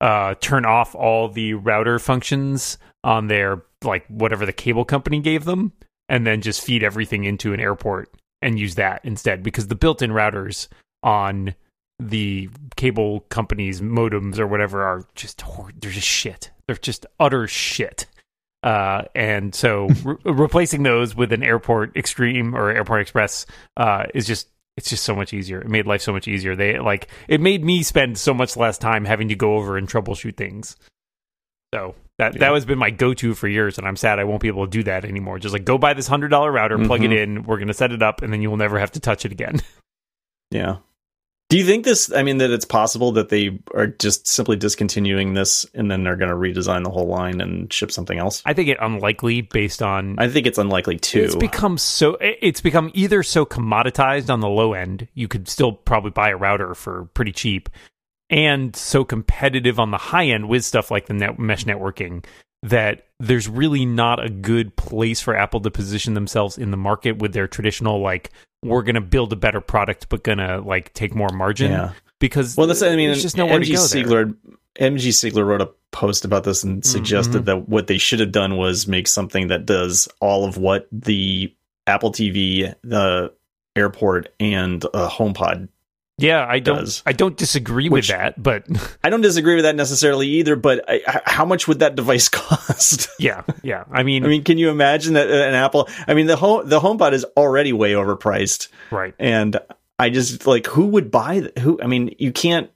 [0.02, 5.46] uh, turn off all the router functions on their like whatever the cable company gave
[5.46, 5.72] them,
[6.10, 10.12] and then just feed everything into an airport and use that instead because the built-in
[10.12, 10.68] routers
[11.04, 11.56] on
[12.00, 16.52] the cable companies modems or whatever are just hor- they're just shit.
[16.66, 18.06] They're just utter shit.
[18.62, 23.46] Uh, and so re- replacing those with an airport extreme or airport express
[23.78, 25.62] uh, is just it's just so much easier.
[25.62, 26.56] It made life so much easier.
[26.56, 29.88] They like it made me spend so much less time having to go over and
[29.90, 30.76] troubleshoot things.
[31.74, 32.40] So that Yeah.
[32.40, 34.66] that has been my go to for years, and I'm sad I won't be able
[34.66, 35.40] to do that anymore.
[35.40, 37.18] Just like go buy this hundred dollar router, plug it Mhm.
[37.24, 39.32] in, we're gonna set it up, and then you will never have to touch it
[39.32, 39.62] again.
[40.52, 40.78] Yeah.
[41.50, 42.14] Do you think this?
[42.14, 46.16] I mean, that it's possible that they are just simply discontinuing this and then they're
[46.16, 48.44] going to redesign the whole line and ship something else?
[48.46, 51.24] I think it unlikely based on I think it's unlikely too.
[51.24, 52.18] It's become so.
[52.22, 56.38] It's become either so commoditized on the low end, you could still probably buy a
[56.38, 57.68] router for pretty cheap,
[58.30, 62.24] and so competitive on the high end with stuff like the net, mesh networking
[62.62, 67.18] that there's really not a good place for Apple to position themselves in the market
[67.18, 68.32] with their traditional like
[68.64, 71.94] we're going to build a better product but going to like take more margin yeah.
[72.20, 74.26] because Well, that's I mean, there's just nowhere MG to go there.
[74.26, 74.38] Siegler,
[74.80, 78.58] MG Siegler wrote a post about this and suggested that what they should have done
[78.58, 81.54] was make something that does all of what the
[81.88, 83.34] Apple TV, the
[83.76, 85.70] airport, and uh, HomePod.
[86.22, 87.04] Yeah, I don't does.
[87.06, 88.66] I don't disagree Which- with that, but
[89.04, 90.56] I don't disagree with that necessarily either.
[90.56, 93.08] But I, h- how much would that device cost?
[93.20, 93.84] yeah, yeah.
[93.92, 95.90] I mean, I mean, can you imagine that uh, an Apple?
[96.08, 99.14] I mean, the home the HomePod is already way overpriced, right.
[99.20, 99.58] and
[99.98, 101.80] I just like who would buy th- who?
[101.82, 102.70] I mean, you can't.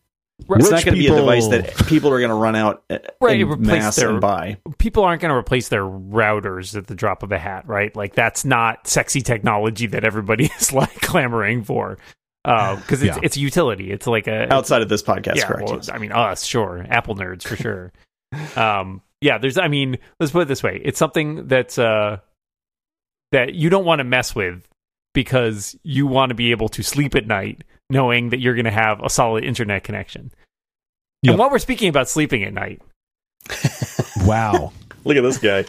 [0.47, 0.60] Right.
[0.60, 2.97] It's not going to be a device that people are going to run out uh,
[3.21, 4.58] Right, in replace mass their- and buy.
[4.79, 7.95] people aren't going to replace their routers at the drop of a hat, right?
[7.95, 11.97] Like that's not sexy technology that everybody is like clamoring for.
[12.43, 13.19] Because it's Yeah.
[13.23, 13.91] it's a utility.
[13.91, 15.45] It's like a Outside of this podcast, yeah.
[15.47, 15.69] correct?
[15.69, 15.89] well, yes.
[15.89, 17.91] I mean, us, sure, Apple nerds for sure.
[18.56, 19.58] um, yeah, there's.
[19.58, 22.17] I mean, let's put it this way: it's something that's uh,
[23.32, 24.67] that you don't want to mess with
[25.13, 28.71] because you want to be able to sleep at night knowing that you're going to
[28.71, 30.32] have a solid internet connection.
[31.21, 31.32] Yep.
[31.34, 32.82] And while we're speaking about sleeping at night,
[34.25, 34.73] Wow.
[35.06, 35.65] Look at this guy.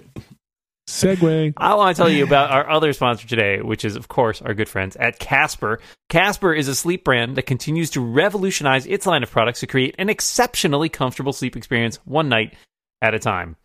[0.86, 1.54] Segue.
[1.56, 4.54] I want to tell you about our other sponsor today, which is, of course, our
[4.54, 5.80] good friends at Casper.
[6.08, 9.94] Casper is a sleep brand that continues to revolutionize its line of products to create
[9.98, 12.54] an exceptionally comfortable sleep experience one night
[13.00, 13.56] at a time.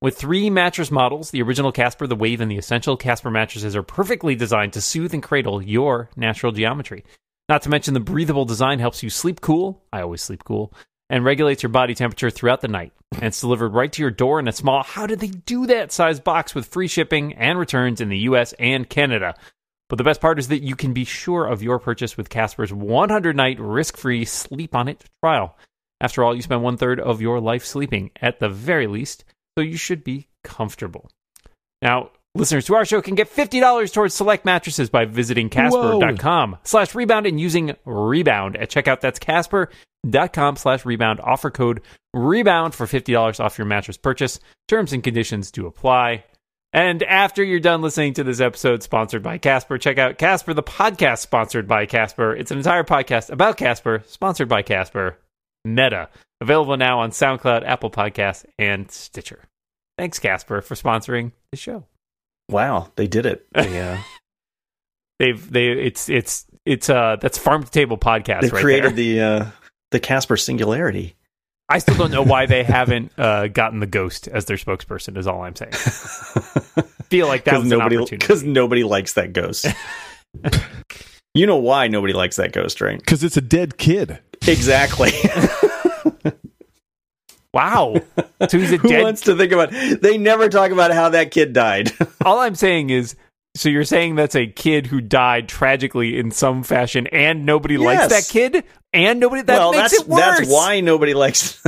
[0.00, 3.82] With three mattress models, the original Casper, the Wave, and the Essential, Casper mattresses are
[3.82, 7.04] perfectly designed to soothe and cradle your natural geometry.
[7.48, 9.82] Not to mention the breathable design helps you sleep cool.
[9.92, 10.72] I always sleep cool.
[11.10, 12.92] And regulates your body temperature throughout the night.
[13.12, 15.90] And it's delivered right to your door in a small, how did they do that
[15.90, 19.34] size box with free shipping and returns in the US and Canada.
[19.88, 22.72] But the best part is that you can be sure of your purchase with Casper's
[22.72, 25.56] 100 night risk free sleep on it trial.
[26.00, 29.24] After all, you spend one third of your life sleeping at the very least,
[29.56, 31.10] so you should be comfortable.
[31.82, 36.94] Now, listeners to our show can get $50 towards select mattresses by visiting casper.com slash
[36.94, 39.00] rebound and using rebound at checkout.
[39.00, 41.20] That's casper.com slash rebound.
[41.20, 41.80] Offer code
[42.14, 44.40] rebound for $50 off your mattress purchase.
[44.68, 46.24] Terms and conditions do apply.
[46.72, 50.62] And after you're done listening to this episode sponsored by Casper, check out Casper, the
[50.62, 52.36] podcast sponsored by Casper.
[52.36, 55.18] It's an entire podcast about Casper, sponsored by Casper,
[55.64, 56.10] Meta.
[56.42, 59.44] Available now on SoundCloud, Apple Podcasts, and Stitcher.
[59.96, 61.86] Thanks, Casper, for sponsoring the show.
[62.48, 63.46] Wow, they did it.
[63.54, 63.98] They, uh,
[65.18, 68.96] They've they it's it's it's uh that's farm to table podcast they've right created there.
[68.96, 69.46] the uh,
[69.90, 71.16] the Casper Singularity.
[71.68, 75.18] I still don't know why they haven't uh, gotten the ghost as their spokesperson.
[75.18, 75.72] Is all I'm saying.
[77.10, 78.16] Feel like that Because was an nobody opportunity.
[78.18, 79.66] because nobody likes that ghost.
[81.34, 82.98] you know why nobody likes that ghost, right?
[82.98, 84.20] Because it's a dead kid.
[84.46, 85.10] Exactly.
[87.54, 87.96] Wow.
[88.48, 89.02] So he's a Who dead.
[89.02, 89.70] wants to think about?
[89.70, 91.92] They never talk about how that kid died.
[92.24, 93.16] All I'm saying is.
[93.56, 98.08] So you're saying that's a kid who died tragically in some fashion, and nobody likes
[98.08, 100.38] that kid, and nobody that well, makes that's it worse.
[100.38, 101.60] that's why nobody likes.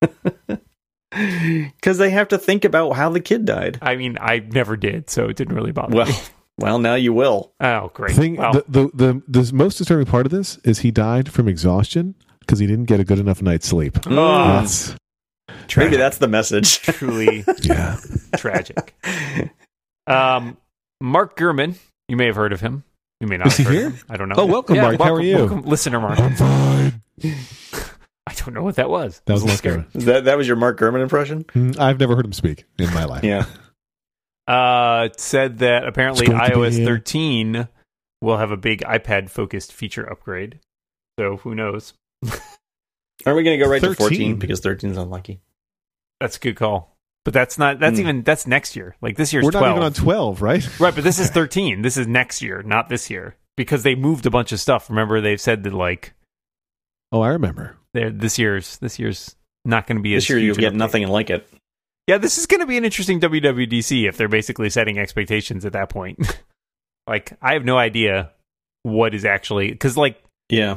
[1.10, 3.78] Because they have to think about how the kid died.
[3.80, 6.14] I mean, I never did, so it didn't really bother Well, me.
[6.58, 7.52] well, now you will.
[7.60, 8.16] Oh, great.
[8.16, 8.90] Thing, Well, the, the,
[9.28, 12.86] the, the most disturbing part of this is he died from exhaustion because he didn't
[12.86, 13.94] get a good enough night's sleep.
[13.94, 14.60] Mm.
[14.60, 14.96] That's,
[15.76, 16.78] Maybe that's the message.
[16.82, 17.96] truly yeah.
[18.36, 18.94] tragic.
[20.06, 20.56] Um,
[21.00, 21.78] Mark Gurman,
[22.08, 22.84] you may have heard of him.
[23.20, 23.48] You may not.
[23.48, 23.90] Is have he heard here?
[23.90, 23.98] him.
[24.08, 24.36] I don't know.
[24.38, 24.98] Oh, welcome, Mark.
[25.00, 25.36] How are you?
[25.36, 26.18] welcome, listener Mark.
[26.18, 27.02] I'm fine.
[28.26, 29.20] I don't know what that was.
[29.26, 29.76] That was a Mark scary.
[29.78, 30.04] Gurman.
[30.04, 31.44] that that was your Mark Gurman impression.
[31.44, 33.24] Mm, I've never heard him speak in my life.
[33.24, 33.44] Yeah.
[34.46, 37.68] Uh, said that apparently It's going to iOS uh, 13
[38.20, 40.60] will have a big iPad focused feature upgrade.
[41.18, 41.94] So who knows?
[43.26, 45.40] Are we going to go right to 14 because 13 is unlucky?
[46.20, 46.96] That's a good call.
[47.24, 47.80] But that's not.
[47.80, 48.02] That's Hmm.
[48.02, 48.22] even.
[48.22, 48.96] That's next year.
[49.00, 49.64] Like this year's We're 12.
[49.66, 50.68] not even on 12, right?
[50.80, 51.80] Right, but this is 13.
[51.82, 54.90] This is next year, not this year, because they moved a bunch of stuff.
[54.90, 56.12] Remember, they've said that like
[57.12, 57.76] Oh, I remember.
[57.92, 60.76] this year's this year's not going to be This as year you'll an get update.
[60.76, 61.48] nothing like it.
[62.06, 65.72] Yeah, this is going to be an interesting WWDC if they're basically setting expectations at
[65.72, 66.18] that point.
[67.06, 68.32] like, I have no idea
[68.82, 70.76] what is actually because like Yeah.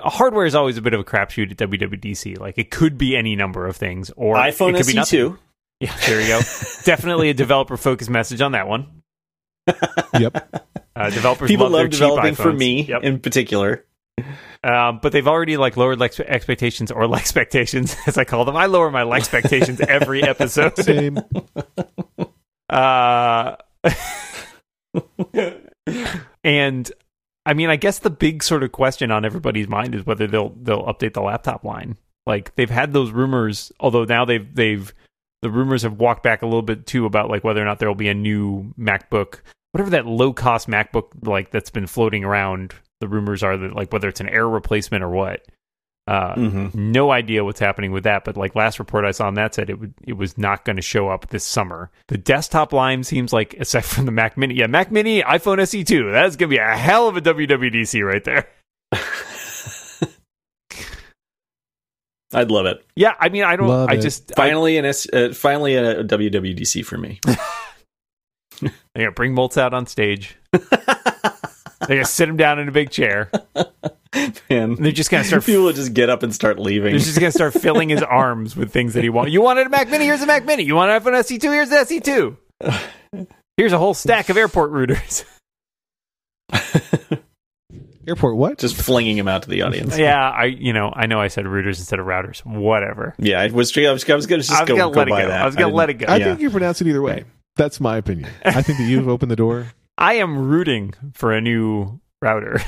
[0.00, 2.38] Hardware is always a bit of a crapshoot at WWDC.
[2.38, 5.20] Like, it could be any number of things, or iPhone it could be nothing.
[5.20, 5.38] SE2.
[5.80, 6.38] Yeah, there you go.
[6.84, 9.02] Definitely a developer focused message on that one.
[10.18, 10.64] Yep.
[10.94, 13.02] Uh, developers People love, love their cheap developing for me Yep.
[13.02, 13.84] in particular.
[14.62, 18.56] Um, but they've already like lowered like expectations or like expectations as I call them.
[18.56, 20.76] I lower my like expectations every episode.
[20.76, 21.18] Same.
[22.70, 23.56] Uh,
[26.44, 26.92] and
[27.46, 30.54] I mean, I guess the big sort of question on everybody's mind is whether they'll
[30.60, 31.96] they'll update the laptop line.
[32.26, 34.92] Like they've had those rumors, although now they've they've
[35.42, 37.88] the rumors have walked back a little bit too about like whether or not there
[37.88, 39.40] will be a new MacBook,
[39.72, 42.74] whatever that low cost MacBook like that's been floating around.
[43.00, 45.44] The rumors are that like whether it's an Air replacement or what.
[46.06, 49.34] Uh, hmm no idea what's happening with that, but like last report I saw on
[49.34, 51.90] that said it would it was not going to show up this summer.
[52.08, 56.12] The desktop line seems like aside from the Mac Mini, yeah, Mac Mini, iPhone SE2,
[56.12, 58.48] that's going to be a hell of a WWDC right there.
[62.32, 62.84] I'd love it.
[62.96, 64.00] Yeah, I mean, I don't, Love I it.
[64.02, 67.20] just I, Finally, an S, uh, finally a WWDC for me.
[67.24, 70.36] they're going to bring Moltz out on stage.
[70.52, 70.60] They're
[71.86, 73.30] going to sit him down in a big chair.
[74.50, 75.44] Man, they're just going to start.
[75.44, 76.92] people would just get up and start leaving.
[76.92, 79.32] They're just going to start filling his arms with things that he wants.
[79.32, 80.04] You wanted a Mac Mini?
[80.04, 80.62] Here's a Mac Mini.
[80.64, 81.42] You want an iPhone SE2?
[81.42, 83.26] Here's the SE2.
[83.56, 85.24] Here's a whole stack of airport routers.
[88.06, 88.58] Airport what?
[88.58, 89.96] just flinging him out to the audience.
[89.96, 92.44] yeah, I you know I know I said routers instead of routers.
[92.44, 93.14] Whatever.
[93.18, 93.74] Yeah, I was.
[93.78, 95.28] I was, I was going to just I was go, gonna go let it go.
[95.28, 95.40] that.
[95.40, 96.06] I was gonna didn't- let it go.
[96.06, 96.24] I yeah.
[96.26, 97.24] think you pronounce it either way.
[97.56, 98.28] That's my opinion.
[98.44, 99.68] I think that you've opened the door.
[99.96, 102.60] I am rooting for a new router.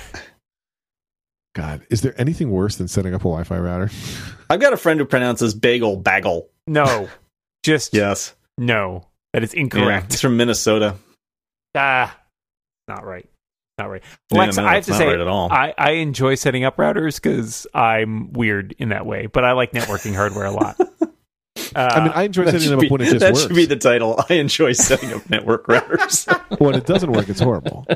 [1.56, 3.90] God, is there anything worse than setting up a Wi-Fi router?
[4.50, 6.50] I've got a friend who pronounces bagel bagel.
[6.66, 7.08] No,
[7.62, 9.06] just Yes, no.
[9.32, 10.12] That is Yeah, incorrect.
[10.12, 10.96] He's from Minnesota.
[11.74, 12.14] Ah,
[12.88, 13.26] not right.
[13.78, 14.02] Not right.
[14.30, 15.50] Yeah, Lex, no, I have to say, right at all.
[15.50, 19.72] I, I enjoy setting up routers because I'm weird in that way, but I like
[19.72, 20.76] networking hardware a lot.
[20.78, 20.84] Uh,
[21.74, 23.46] I mean, I enjoy setting should them be- up when it just that works.
[23.46, 24.22] should be the title.
[24.28, 26.26] I enjoy setting up network routers.
[26.60, 27.86] when it doesn't work, it's horrible.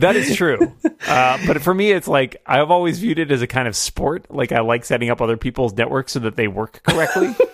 [0.00, 0.58] That is true.
[1.06, 4.26] uh, but for me, it's like I've always viewed it as a kind of sport.
[4.30, 7.34] Like I like setting up other people's networks so that they work correctly.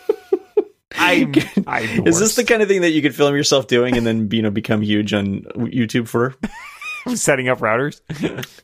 [0.99, 1.35] I'm,
[1.67, 4.31] I'm Is this the kind of thing that you could film yourself doing and then
[4.33, 6.35] you know become huge on YouTube for?
[7.15, 8.01] setting up routers?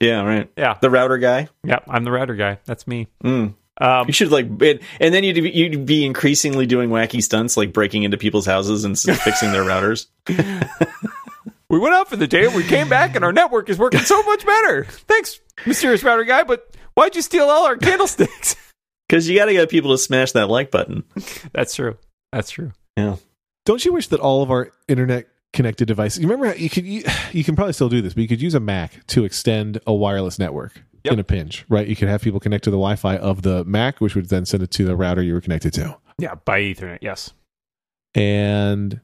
[0.01, 0.51] Yeah, right.
[0.57, 1.49] Yeah, The router guy.
[1.63, 1.79] yeah.
[1.89, 2.59] I'm the router guy.
[2.65, 3.09] That's me.
[3.23, 3.55] Mm.
[3.81, 7.57] Um, You should like, it, and then you'd be, you'd be increasingly doing wacky stunts
[7.57, 10.07] like breaking into people's houses and fixing their routers.
[11.73, 14.01] we went out for the day and we came back and our network is working
[14.01, 14.85] so much better.
[14.85, 16.45] Thanks, mysterious router guy.
[16.45, 18.55] But why'd you steal all our candlesticks?
[19.09, 21.05] Because you got to get people to smash that like button.
[21.53, 21.99] That's true.
[22.33, 22.73] That's true.
[22.97, 23.17] Yeah.
[23.67, 26.23] Don't you wish that all of our internet connected devices?
[26.23, 28.41] You remember how you could you, you can probably still do this, but you could
[28.41, 31.13] use a Mac to extend a wireless network Yep.
[31.13, 31.87] in a pinch, right?
[31.87, 34.63] You could have people connect to the Wi-Fi of the Mac, which would then send
[34.63, 35.99] it to the router you were connected to.
[36.19, 37.01] Yeah, by Ethernet.
[37.03, 37.35] Yes.
[38.15, 39.01] And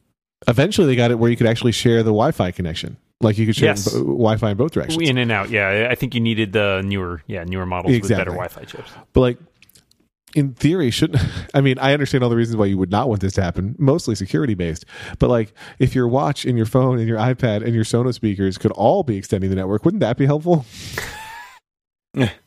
[0.47, 2.97] eventually, they got it where you could actually share the Wi-Fi connection.
[3.21, 3.93] Like you could share Yes.
[3.93, 5.03] b- Wi-Fi in both directions.
[5.09, 5.51] In and out.
[5.51, 8.15] Yeah, I think you needed the newer, yeah, newer models Exactly.
[8.15, 8.93] with better Wi-Fi chips.
[9.13, 9.39] But like
[10.35, 11.21] in theory, shouldn't
[11.55, 13.75] I mean I understand all the reasons why you would not want this to happen,
[13.79, 14.85] mostly security based.
[15.19, 18.57] But like if your watch and your phone and your iPad and your Sonos speakers
[18.57, 20.65] could all be extending the network, wouldn't that be helpful?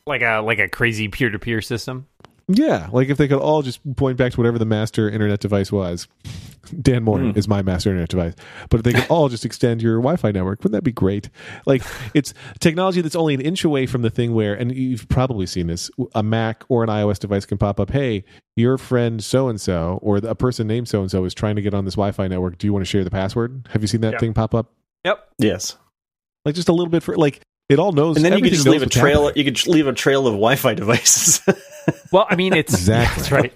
[0.06, 2.06] Like a like a crazy peer to peer system.
[2.54, 5.70] Yeah, like if they could all just point back to whatever the master internet device
[5.72, 6.08] was.
[6.80, 7.38] Dan Moren Hmm.
[7.38, 8.34] is my master internet device,
[8.70, 11.28] but if they could all just extend your Wi-Fi network, wouldn't that be great?
[11.66, 11.82] Like
[12.14, 15.66] it's technology that's only an inch away from the thing where, and you've probably seen
[15.66, 17.90] this: a Mac or an iOS device can pop up.
[17.90, 18.24] Hey,
[18.56, 21.62] your friend so and so, or a person named so and so is trying to
[21.62, 22.58] get on this Wi-Fi network.
[22.58, 23.68] Do you want to share the password?
[23.72, 24.18] Have you seen that Yeah.
[24.20, 24.70] thing pop up?
[25.04, 25.28] Yep.
[25.38, 25.76] Yes,
[26.44, 28.66] Like just a little bit for like it all knows, and then you could just
[28.66, 29.26] leave a trail.
[29.26, 29.44] happening.
[29.46, 31.40] You could leave a trail of Wi-Fi devices.
[32.12, 33.22] Well, I mean, it's Exactly.
[33.22, 33.52] that's right.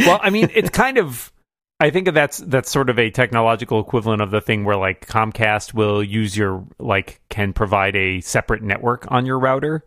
[0.00, 1.32] Well, I mean, it's kind of.
[1.82, 5.72] I think that's that's sort of a technological equivalent of the thing where like Comcast
[5.72, 9.84] will use your like can provide a separate network on your router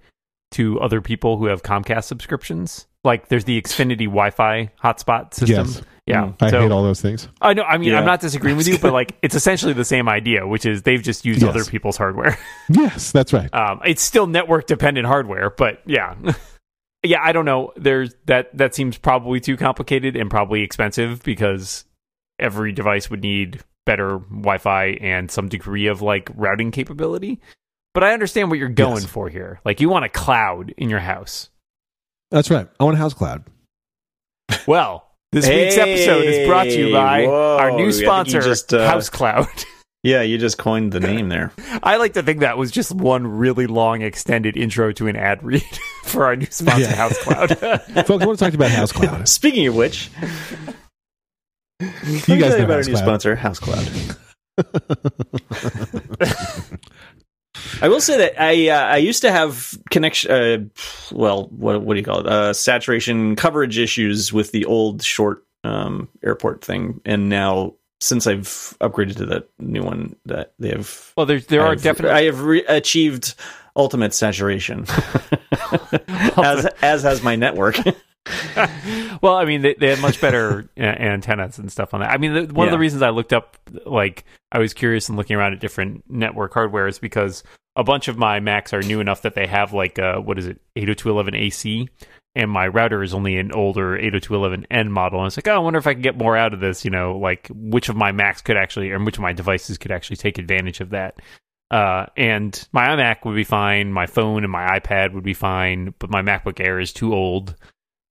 [0.52, 2.88] to other people who have Comcast subscriptions.
[3.04, 5.68] Like there's the Xfinity Wi-Fi hotspot system.
[5.68, 5.82] Yes.
[6.06, 6.36] Yeah, Mm.
[6.42, 7.30] I so, hate all those things.
[7.42, 7.64] I know.
[7.64, 8.00] I mean, Yeah.
[8.00, 11.02] I'm not disagreeing with you, but like it's essentially the same idea, which is they've
[11.02, 11.50] just used Yes.
[11.50, 12.38] other people's hardware.
[12.70, 13.54] Yes, that's right.
[13.54, 16.16] Um, it's still network dependent hardware, but yeah,
[17.04, 17.20] yeah.
[17.22, 17.72] I don't know.
[17.78, 18.56] There's that.
[18.58, 21.86] That seems probably too complicated and probably expensive because
[22.40, 27.40] every device would need better Wi-Fi and some degree of like routing capability.
[27.94, 29.06] But I understand what you're going Yes.
[29.06, 29.60] for here.
[29.64, 31.50] Like you want a cloud in your house.
[32.34, 32.68] That's right.
[32.80, 33.44] I want a house cloud.
[34.66, 38.88] Well, this week's episode is brought to you by whoa, our new sponsor, just, uh,
[38.88, 39.48] House Cloud.
[40.04, 41.52] yeah, you just coined the name there.
[41.84, 45.44] I like to think that was just one really long extended intro to an ad
[45.44, 45.62] read
[46.06, 46.96] for our new sponsor, Yeah.
[46.96, 47.50] House Cloud.
[47.60, 49.30] Folks, I want to talk about house cloud.
[49.30, 50.10] Speaking of which,
[51.80, 51.88] You
[52.40, 52.98] guys know about our new HouseCloud.
[52.98, 54.18] sponsor, HouseCloud.
[57.82, 60.32] I will say that I uh, I used to have connection.
[60.32, 60.58] Uh,
[61.12, 62.28] well, what what do you call it?
[62.28, 68.76] Uh, saturation coverage issues with the old short um, airport thing, and now since I've
[68.82, 71.14] upgraded to that new one, that they have.
[71.16, 73.36] Well, there there are definitely I have re- achieved
[73.76, 74.86] ultimate saturation,
[76.38, 77.78] as as has my network.
[79.22, 82.12] well, I mean, they, they had much better uh, antennas and stuff on that.
[82.12, 85.18] I mean, the, one of the reasons I looked up, like, I was curious and
[85.18, 87.44] looking around at different network hardware is because
[87.76, 90.48] a bunch of my Macs are new enough that they have, like, uh, what is
[90.48, 91.90] it, 802.11 AC,
[92.36, 95.20] and my router is only an older 802.11n model.
[95.20, 96.92] And it's like, oh, I wonder if I can get more out of this, you
[96.92, 100.18] know, like, which of my Macs could actually, or which of my devices could actually
[100.18, 101.20] take advantage of that.
[101.72, 105.94] Uh, and my iMac would be fine, my phone and my iPad would be fine,
[105.98, 107.56] but my MacBook Air is too old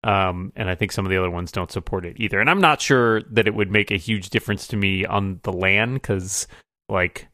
[0.04, 2.40] um, and I think some of the other ones don't support it either.
[2.40, 5.52] And I'm not sure that it would make a huge difference to me on the
[5.52, 6.48] LAN because,
[6.88, 7.28] like,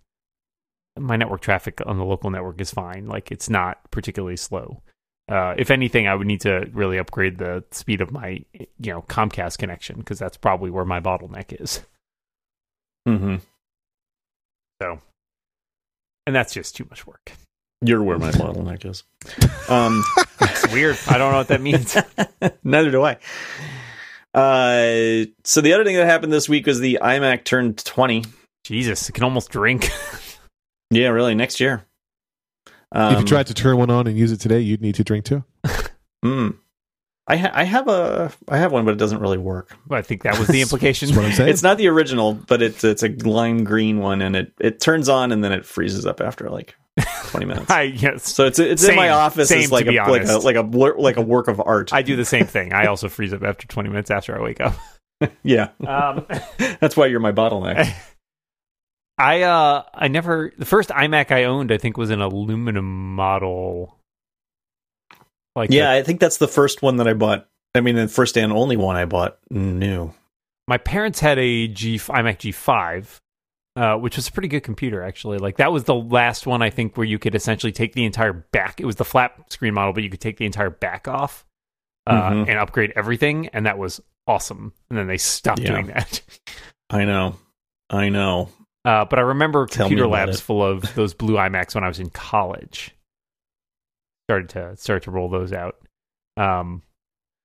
[0.99, 3.07] my network traffic on the local network is fine.
[3.07, 4.83] Like, it's not particularly slow.
[5.29, 9.03] Uh, if anything, I would need to really upgrade the speed of my, you know,
[9.03, 11.81] Comcast connection because that's probably where my bottleneck is.
[13.07, 13.37] mm-hmm.
[14.81, 15.01] So,
[16.27, 17.33] and that's just too much work.
[17.83, 19.05] You're where my bottleneck is.
[19.69, 20.03] Um,
[20.41, 20.97] It's weird.
[21.09, 21.95] I don't know what that means.
[22.65, 23.19] Neither do I.
[24.33, 28.25] Uh, so the other thing that happened this week was the iMac turned 20.
[28.65, 29.91] Jesus, it can almost drink.
[30.91, 31.85] Yeah, really, next year.
[32.93, 35.05] Um, if you tried to turn one on and use it today, you'd need to
[35.05, 35.45] drink too.
[36.25, 36.57] mm.
[37.31, 39.77] I ha- I have a I have one, but it doesn't really work.
[39.91, 41.09] I think that was the implication.
[41.09, 41.51] That's what I'm saying.
[41.51, 45.11] It's not the original, but it's it's a lime green one, and it it turns
[45.11, 46.75] on and then it freezes up after like
[47.27, 47.71] 20 minutes.
[47.71, 50.25] I yes, So it's it's in my office Same, as like to a, be like
[50.27, 51.93] a like a like a work of art.
[51.93, 52.73] I do the same thing.
[52.73, 54.75] I also freeze up after 20 minutes after I wake up.
[55.43, 56.25] yeah, Um,
[56.81, 57.95] that's why you're my bottleneck.
[59.19, 63.99] I uh I never the first iMac I owned I think was an aluminum model.
[65.57, 67.49] Like yeah, the- I think that's the first one that I bought.
[67.75, 70.13] I mean, the first and only one I bought new.
[70.67, 73.19] my parents had a G iMac G5,
[73.77, 75.39] uh, which was a pretty good computer actually.
[75.39, 78.33] Like that was the last one I think where you could essentially take the entire
[78.33, 78.81] back.
[78.81, 81.45] It was the flat screen model, but you could take the entire back off
[82.07, 82.49] uh, Mhm.
[82.49, 84.73] and upgrade everything, and that was awesome.
[84.89, 85.73] And then they stopped Yeah.
[85.73, 86.23] doing that.
[86.91, 87.37] I know,
[87.91, 88.49] I know.
[88.89, 90.43] Uh, but I remember Tell computer labs it.
[90.43, 92.95] full of those blue iMacs when I was in college.
[94.29, 95.77] Started to start to roll those out.
[96.37, 96.83] Um,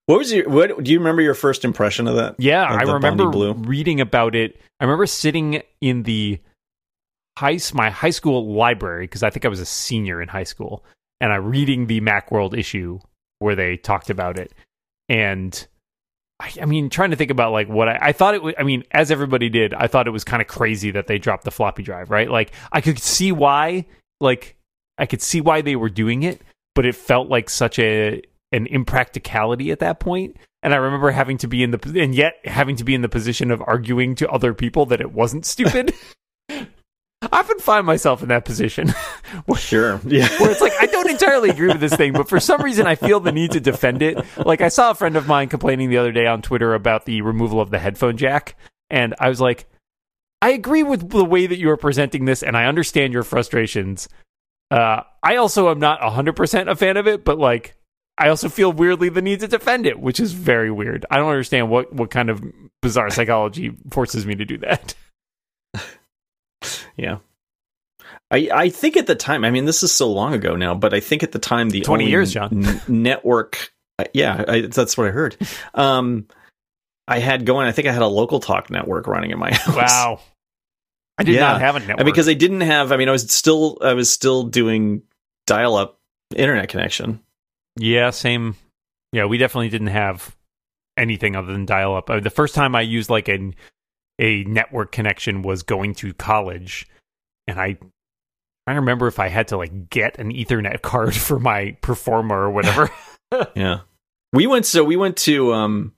[0.05, 0.47] What was your?
[0.49, 2.35] What do you remember your first impression of that?
[2.39, 3.53] yeah, Of I remember Blue?
[3.53, 4.59] reading about it.
[4.79, 6.39] I remember sitting in the
[7.37, 10.85] high my high school library because I think I was a senior in high school,
[11.19, 12.99] and I reading the MacWorld issue
[13.39, 14.53] where they talked about it,
[15.09, 15.67] and
[16.39, 18.53] I, I mean, trying to think about like what I, I thought it was.
[18.57, 21.43] I mean, as everybody did, I thought it was kind of crazy that they dropped
[21.43, 22.29] the floppy drive, right?
[22.29, 23.85] Like, I could see why,
[24.19, 24.57] like,
[24.97, 26.41] I could see why they were doing it,
[26.75, 28.21] but it felt like such a
[28.51, 30.37] an impracticality at that point.
[30.61, 33.09] And I remember having to be in the and yet having to be in the
[33.09, 35.93] position of arguing to other people that it wasn't stupid.
[37.31, 38.89] I often find myself in that position
[39.45, 39.99] where, Sure.
[40.05, 40.27] Yeah.
[40.39, 42.95] where it's like I don't entirely agree with this thing, but for some reason I
[42.95, 44.17] feel the need to defend it.
[44.37, 47.21] Like I saw a friend of mine complaining the other day on Twitter about the
[47.21, 48.55] removal of the headphone jack,
[48.89, 49.65] and I was like,
[50.41, 54.09] I agree with the way that you are presenting this, and I understand your frustrations.
[54.69, 57.75] Uh, I also am not hundred percent a fan of it, but like
[58.17, 61.05] I also feel weirdly the need to defend it, which is very weird.
[61.09, 62.43] I don't understand what what kind of
[62.81, 64.93] bizarre psychology forces me to do that.
[66.97, 67.17] Yeah.
[68.31, 70.93] I, I think at the time, I mean, this is so long ago now, but
[70.93, 72.65] I think at the time the 20 only years, John.
[72.65, 75.37] n- network, uh, yeah, I, that's what I heard.
[75.73, 76.27] Um,
[77.07, 77.67] I had going.
[77.67, 79.75] I think I had a local talk network running in my house.
[79.75, 80.19] Wow,
[81.17, 81.41] I did Yeah.
[81.51, 82.91] not have a network because I didn't have.
[82.93, 83.77] I mean, I was still.
[83.81, 85.01] I was still doing
[85.45, 85.99] dial-up
[86.35, 87.19] internet connection.
[87.77, 88.55] Yeah, same.
[89.11, 90.33] Yeah, we definitely didn't have
[90.97, 92.09] anything other than dial up.
[92.09, 93.53] Uh, the first time I used like an
[94.19, 96.87] a network connection was going to college,
[97.47, 97.77] and I
[98.65, 102.49] I remember if I had to like get an Ethernet card for my Performa or
[102.49, 102.89] whatever.
[103.55, 103.79] Yeah.
[104.31, 105.93] We went so we went to um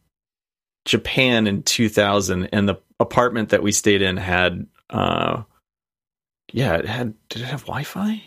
[0.85, 5.43] Japan in 2000 and the apartment that we stayed in had uh
[6.53, 8.23] yeah, it had did it have Wi-Fi?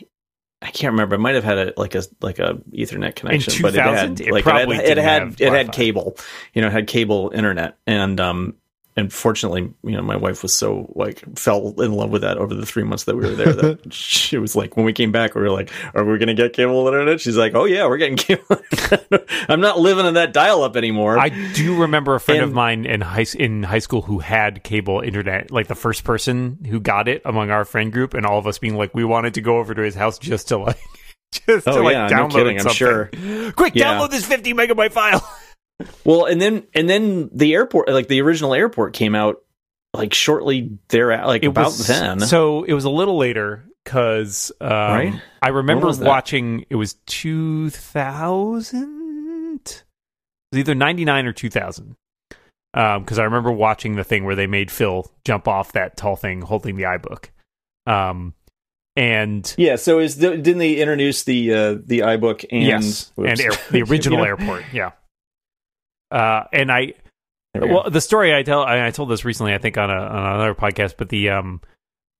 [0.61, 1.14] I can't remember.
[1.14, 4.18] It might have had a like a like a Ethernet connection, but it 2000?
[4.18, 6.18] had It like probably it had it had, it had cable.
[6.53, 8.57] You know, it had cable internet and um
[8.99, 12.55] and fortunately, you know, my wife was so like fell in love with that over
[12.55, 15.35] the three months that we were there that she was like, when we came back,
[15.35, 17.97] we were like, "Are we going to get cable internet?" She's like, "Oh yeah, we're
[17.99, 18.45] getting cable."
[19.49, 21.19] I'm not living in that dial up anymore.
[21.19, 25.01] I do remember a friend of mine in high in high school who had cable
[25.01, 28.47] internet, like the first person who got it among our friend group, and all of
[28.47, 30.79] us being like, we wanted to go over to his house just to like,
[31.33, 32.75] just Oh, to like yeah, no download kidding, I'm something.
[32.77, 33.53] sure.
[33.53, 33.95] Quick, Yeah.
[33.95, 35.27] download this 50 megabyte file.
[36.05, 39.43] Well, and then and then the airport, like the original airport, came out
[39.95, 42.20] like shortly there, like about was, then.
[42.20, 45.22] So it was a little later because um, Right?
[45.41, 46.66] I remember watching.
[46.68, 49.61] It was two thousand.
[49.64, 49.83] It
[50.53, 51.97] was either ninety nine or two thousand.
[52.72, 56.43] Because I remember watching the thing where they made Phil jump off that tall thing
[56.43, 57.31] holding the iBook.
[57.87, 58.35] Um,
[58.95, 59.76] and yeah.
[59.76, 63.83] So is the, didn't they introduce the uh, the iBook and yes, and air, the
[63.89, 64.29] original You know?
[64.29, 64.91] airport, yeah.
[66.11, 66.95] Uh, and I
[67.55, 69.95] we well, the story I tell, I, I told this recently, I think on, a,
[69.95, 71.61] on another podcast, but the um,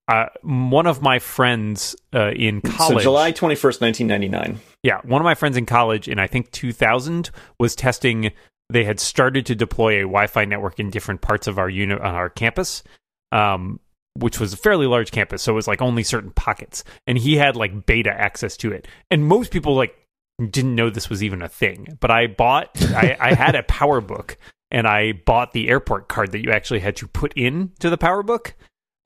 [0.07, 4.59] uh, one of my friends uh, in college, So July twenty first, nineteen ninety nine.
[4.83, 7.29] yeah, one of my friends in college in I think 2000
[7.59, 8.31] was testing.
[8.71, 12.13] They had started to deploy a Wi-Fi network in different parts of our unit on
[12.15, 12.83] our campus,
[13.31, 13.79] um,
[14.15, 17.35] which was a fairly large campus, so it was like only certain pockets, and he
[17.37, 19.95] had like beta access to it, and most people like
[20.39, 21.97] didn't know this was even a thing.
[21.99, 24.35] But I bought, I, I had a PowerBook,
[24.71, 27.97] and I bought the airport card that you actually had to put in to the
[27.97, 28.53] PowerBook.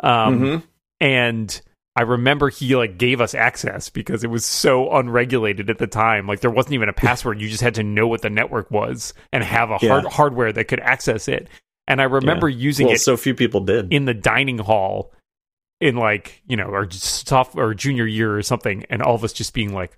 [0.02, 0.64] Um, Mhm.
[1.00, 1.62] and
[1.96, 6.26] I remember he like gave us access because it was so unregulated at the time.
[6.28, 7.40] Like there wasn't even a password.
[7.40, 10.66] You just had to know what the network was and have a hard hardware that
[10.66, 11.48] could access it.
[11.88, 13.94] And I remember using Well, it so few people did.
[13.94, 15.12] in the dining hall
[15.82, 19.34] in like, you know, our soft or junior year or something and all of us
[19.34, 19.98] just being like,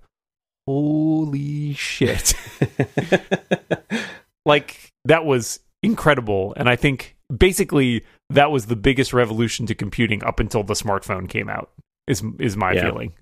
[0.67, 2.33] "Holy shit."
[4.45, 10.23] like that was incredible and I think basically that was the biggest revolution to computing
[10.23, 11.71] up until the smartphone came out.
[12.07, 12.85] Is is my Yeah.
[12.85, 13.13] feeling.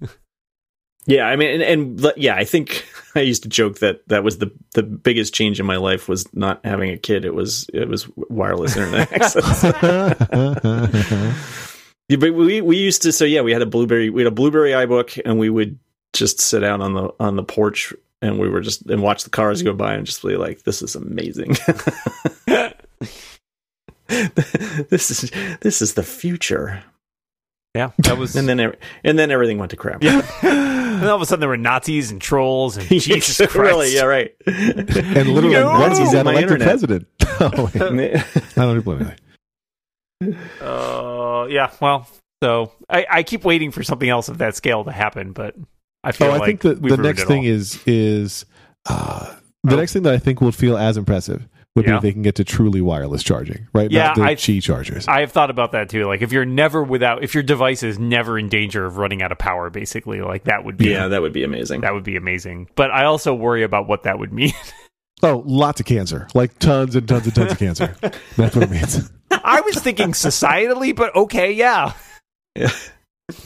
[1.05, 1.63] Yeah, I mean, and,
[1.99, 2.85] and yeah, I think
[3.15, 6.25] I used to joke that that was the the biggest change in my life was
[6.33, 7.25] not having a kid.
[7.25, 9.63] It was it was wireless internet access.
[12.09, 14.35] Yeah, but we we used to so yeah, we had a blueberry we had a
[14.35, 15.79] blueberry iBook, and we would
[16.13, 19.29] just sit out on the on the porch and we were just and watch the
[19.29, 21.55] cars go by and just be like, this is amazing.
[24.89, 26.83] this is this is the future.
[27.75, 30.03] Yeah, that was And then ev- and then everything went to crap.
[30.03, 30.21] yeah.
[30.43, 33.55] and all of a sudden there were Nazis and trolls and Jesus Christ.
[33.55, 34.35] really, yeah, right.
[34.45, 34.87] and
[35.29, 36.67] literally, No, once he got my elected internet.
[36.67, 37.07] president.
[37.39, 37.71] oh.
[37.75, 39.11] I don't blame
[40.21, 40.35] you.
[40.61, 42.07] Uh, yeah, well,
[42.43, 45.55] so I, I keep waiting for something else of that scale to happen, but
[46.03, 47.51] I feel Oh, like I think the, the next thing all.
[47.53, 48.45] is is
[48.85, 49.77] uh, the Oh.
[49.79, 52.35] next thing that I think will feel as impressive would be if they can get
[52.35, 53.89] to truly wireless charging, right?
[53.89, 55.07] Yeah, Not the I- Qi chargers.
[55.07, 56.05] I have thought about that too.
[56.05, 59.31] Like if you're never without, if your device is never in danger of running out
[59.31, 61.81] of power, basically, like that would be Yeah, that would be amazing.
[61.81, 62.67] that would be amazing.
[62.75, 64.53] But I also worry about what that would mean.
[65.23, 67.95] oh, lots of cancer, like tons and tons and tons of cancer.
[68.37, 69.09] That's what it means.
[69.31, 71.93] I was thinking societally, but okay, yeah.
[72.55, 72.69] yeah.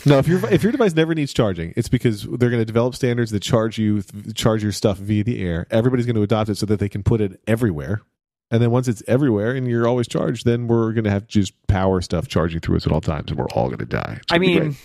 [0.06, 2.96] No, if your if your device never needs charging, it's because they're going to develop
[2.96, 4.04] standards that charge you
[4.36, 5.68] charge your stuff via the air.
[5.72, 8.02] Everybody's going to adopt it so that they can put it everywhere.
[8.50, 11.52] And then once it's everywhere and you're always charged, then we're going to have just
[11.68, 14.22] power stuff charging through us at all times, and we're all going to die.
[14.32, 14.76] I gonna be mean,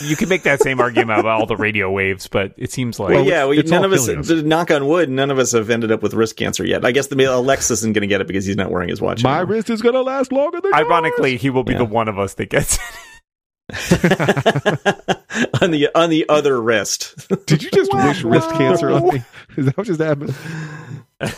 [0.00, 3.10] you could make that same argument about all the radio waves, but it seems like
[3.10, 4.30] Well, yeah, we, none of us, us.
[4.30, 6.82] knock on wood, none of us have ended up with wrist cancer yet.
[6.84, 9.22] I guess the Alexis isn't going to get it because he's not wearing his watch.
[9.22, 9.56] my anymore.
[9.56, 11.78] wrist is going to last longer than ironically, he will be Yeah.
[11.80, 12.78] the one of us that gets.
[15.60, 17.28] on the on the other wrist.
[17.46, 19.22] Did you just wish wrist cancer on me?
[19.56, 20.34] Is that what just happened?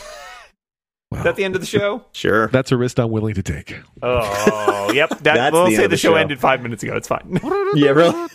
[1.12, 2.04] Is that the end of the show?
[2.12, 2.46] sure.
[2.48, 3.76] That's a risk I'm willing to take.
[4.00, 5.08] Oh, yep.
[5.10, 6.14] That, That's we'll the say end of the the show show.
[6.14, 6.94] ended five minutes ago.
[6.94, 7.40] It's fine.
[7.74, 8.28] Yeah, really.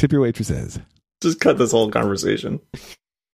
[0.00, 0.78] Tip your waitresses.
[1.20, 2.58] Just cut this whole conversation.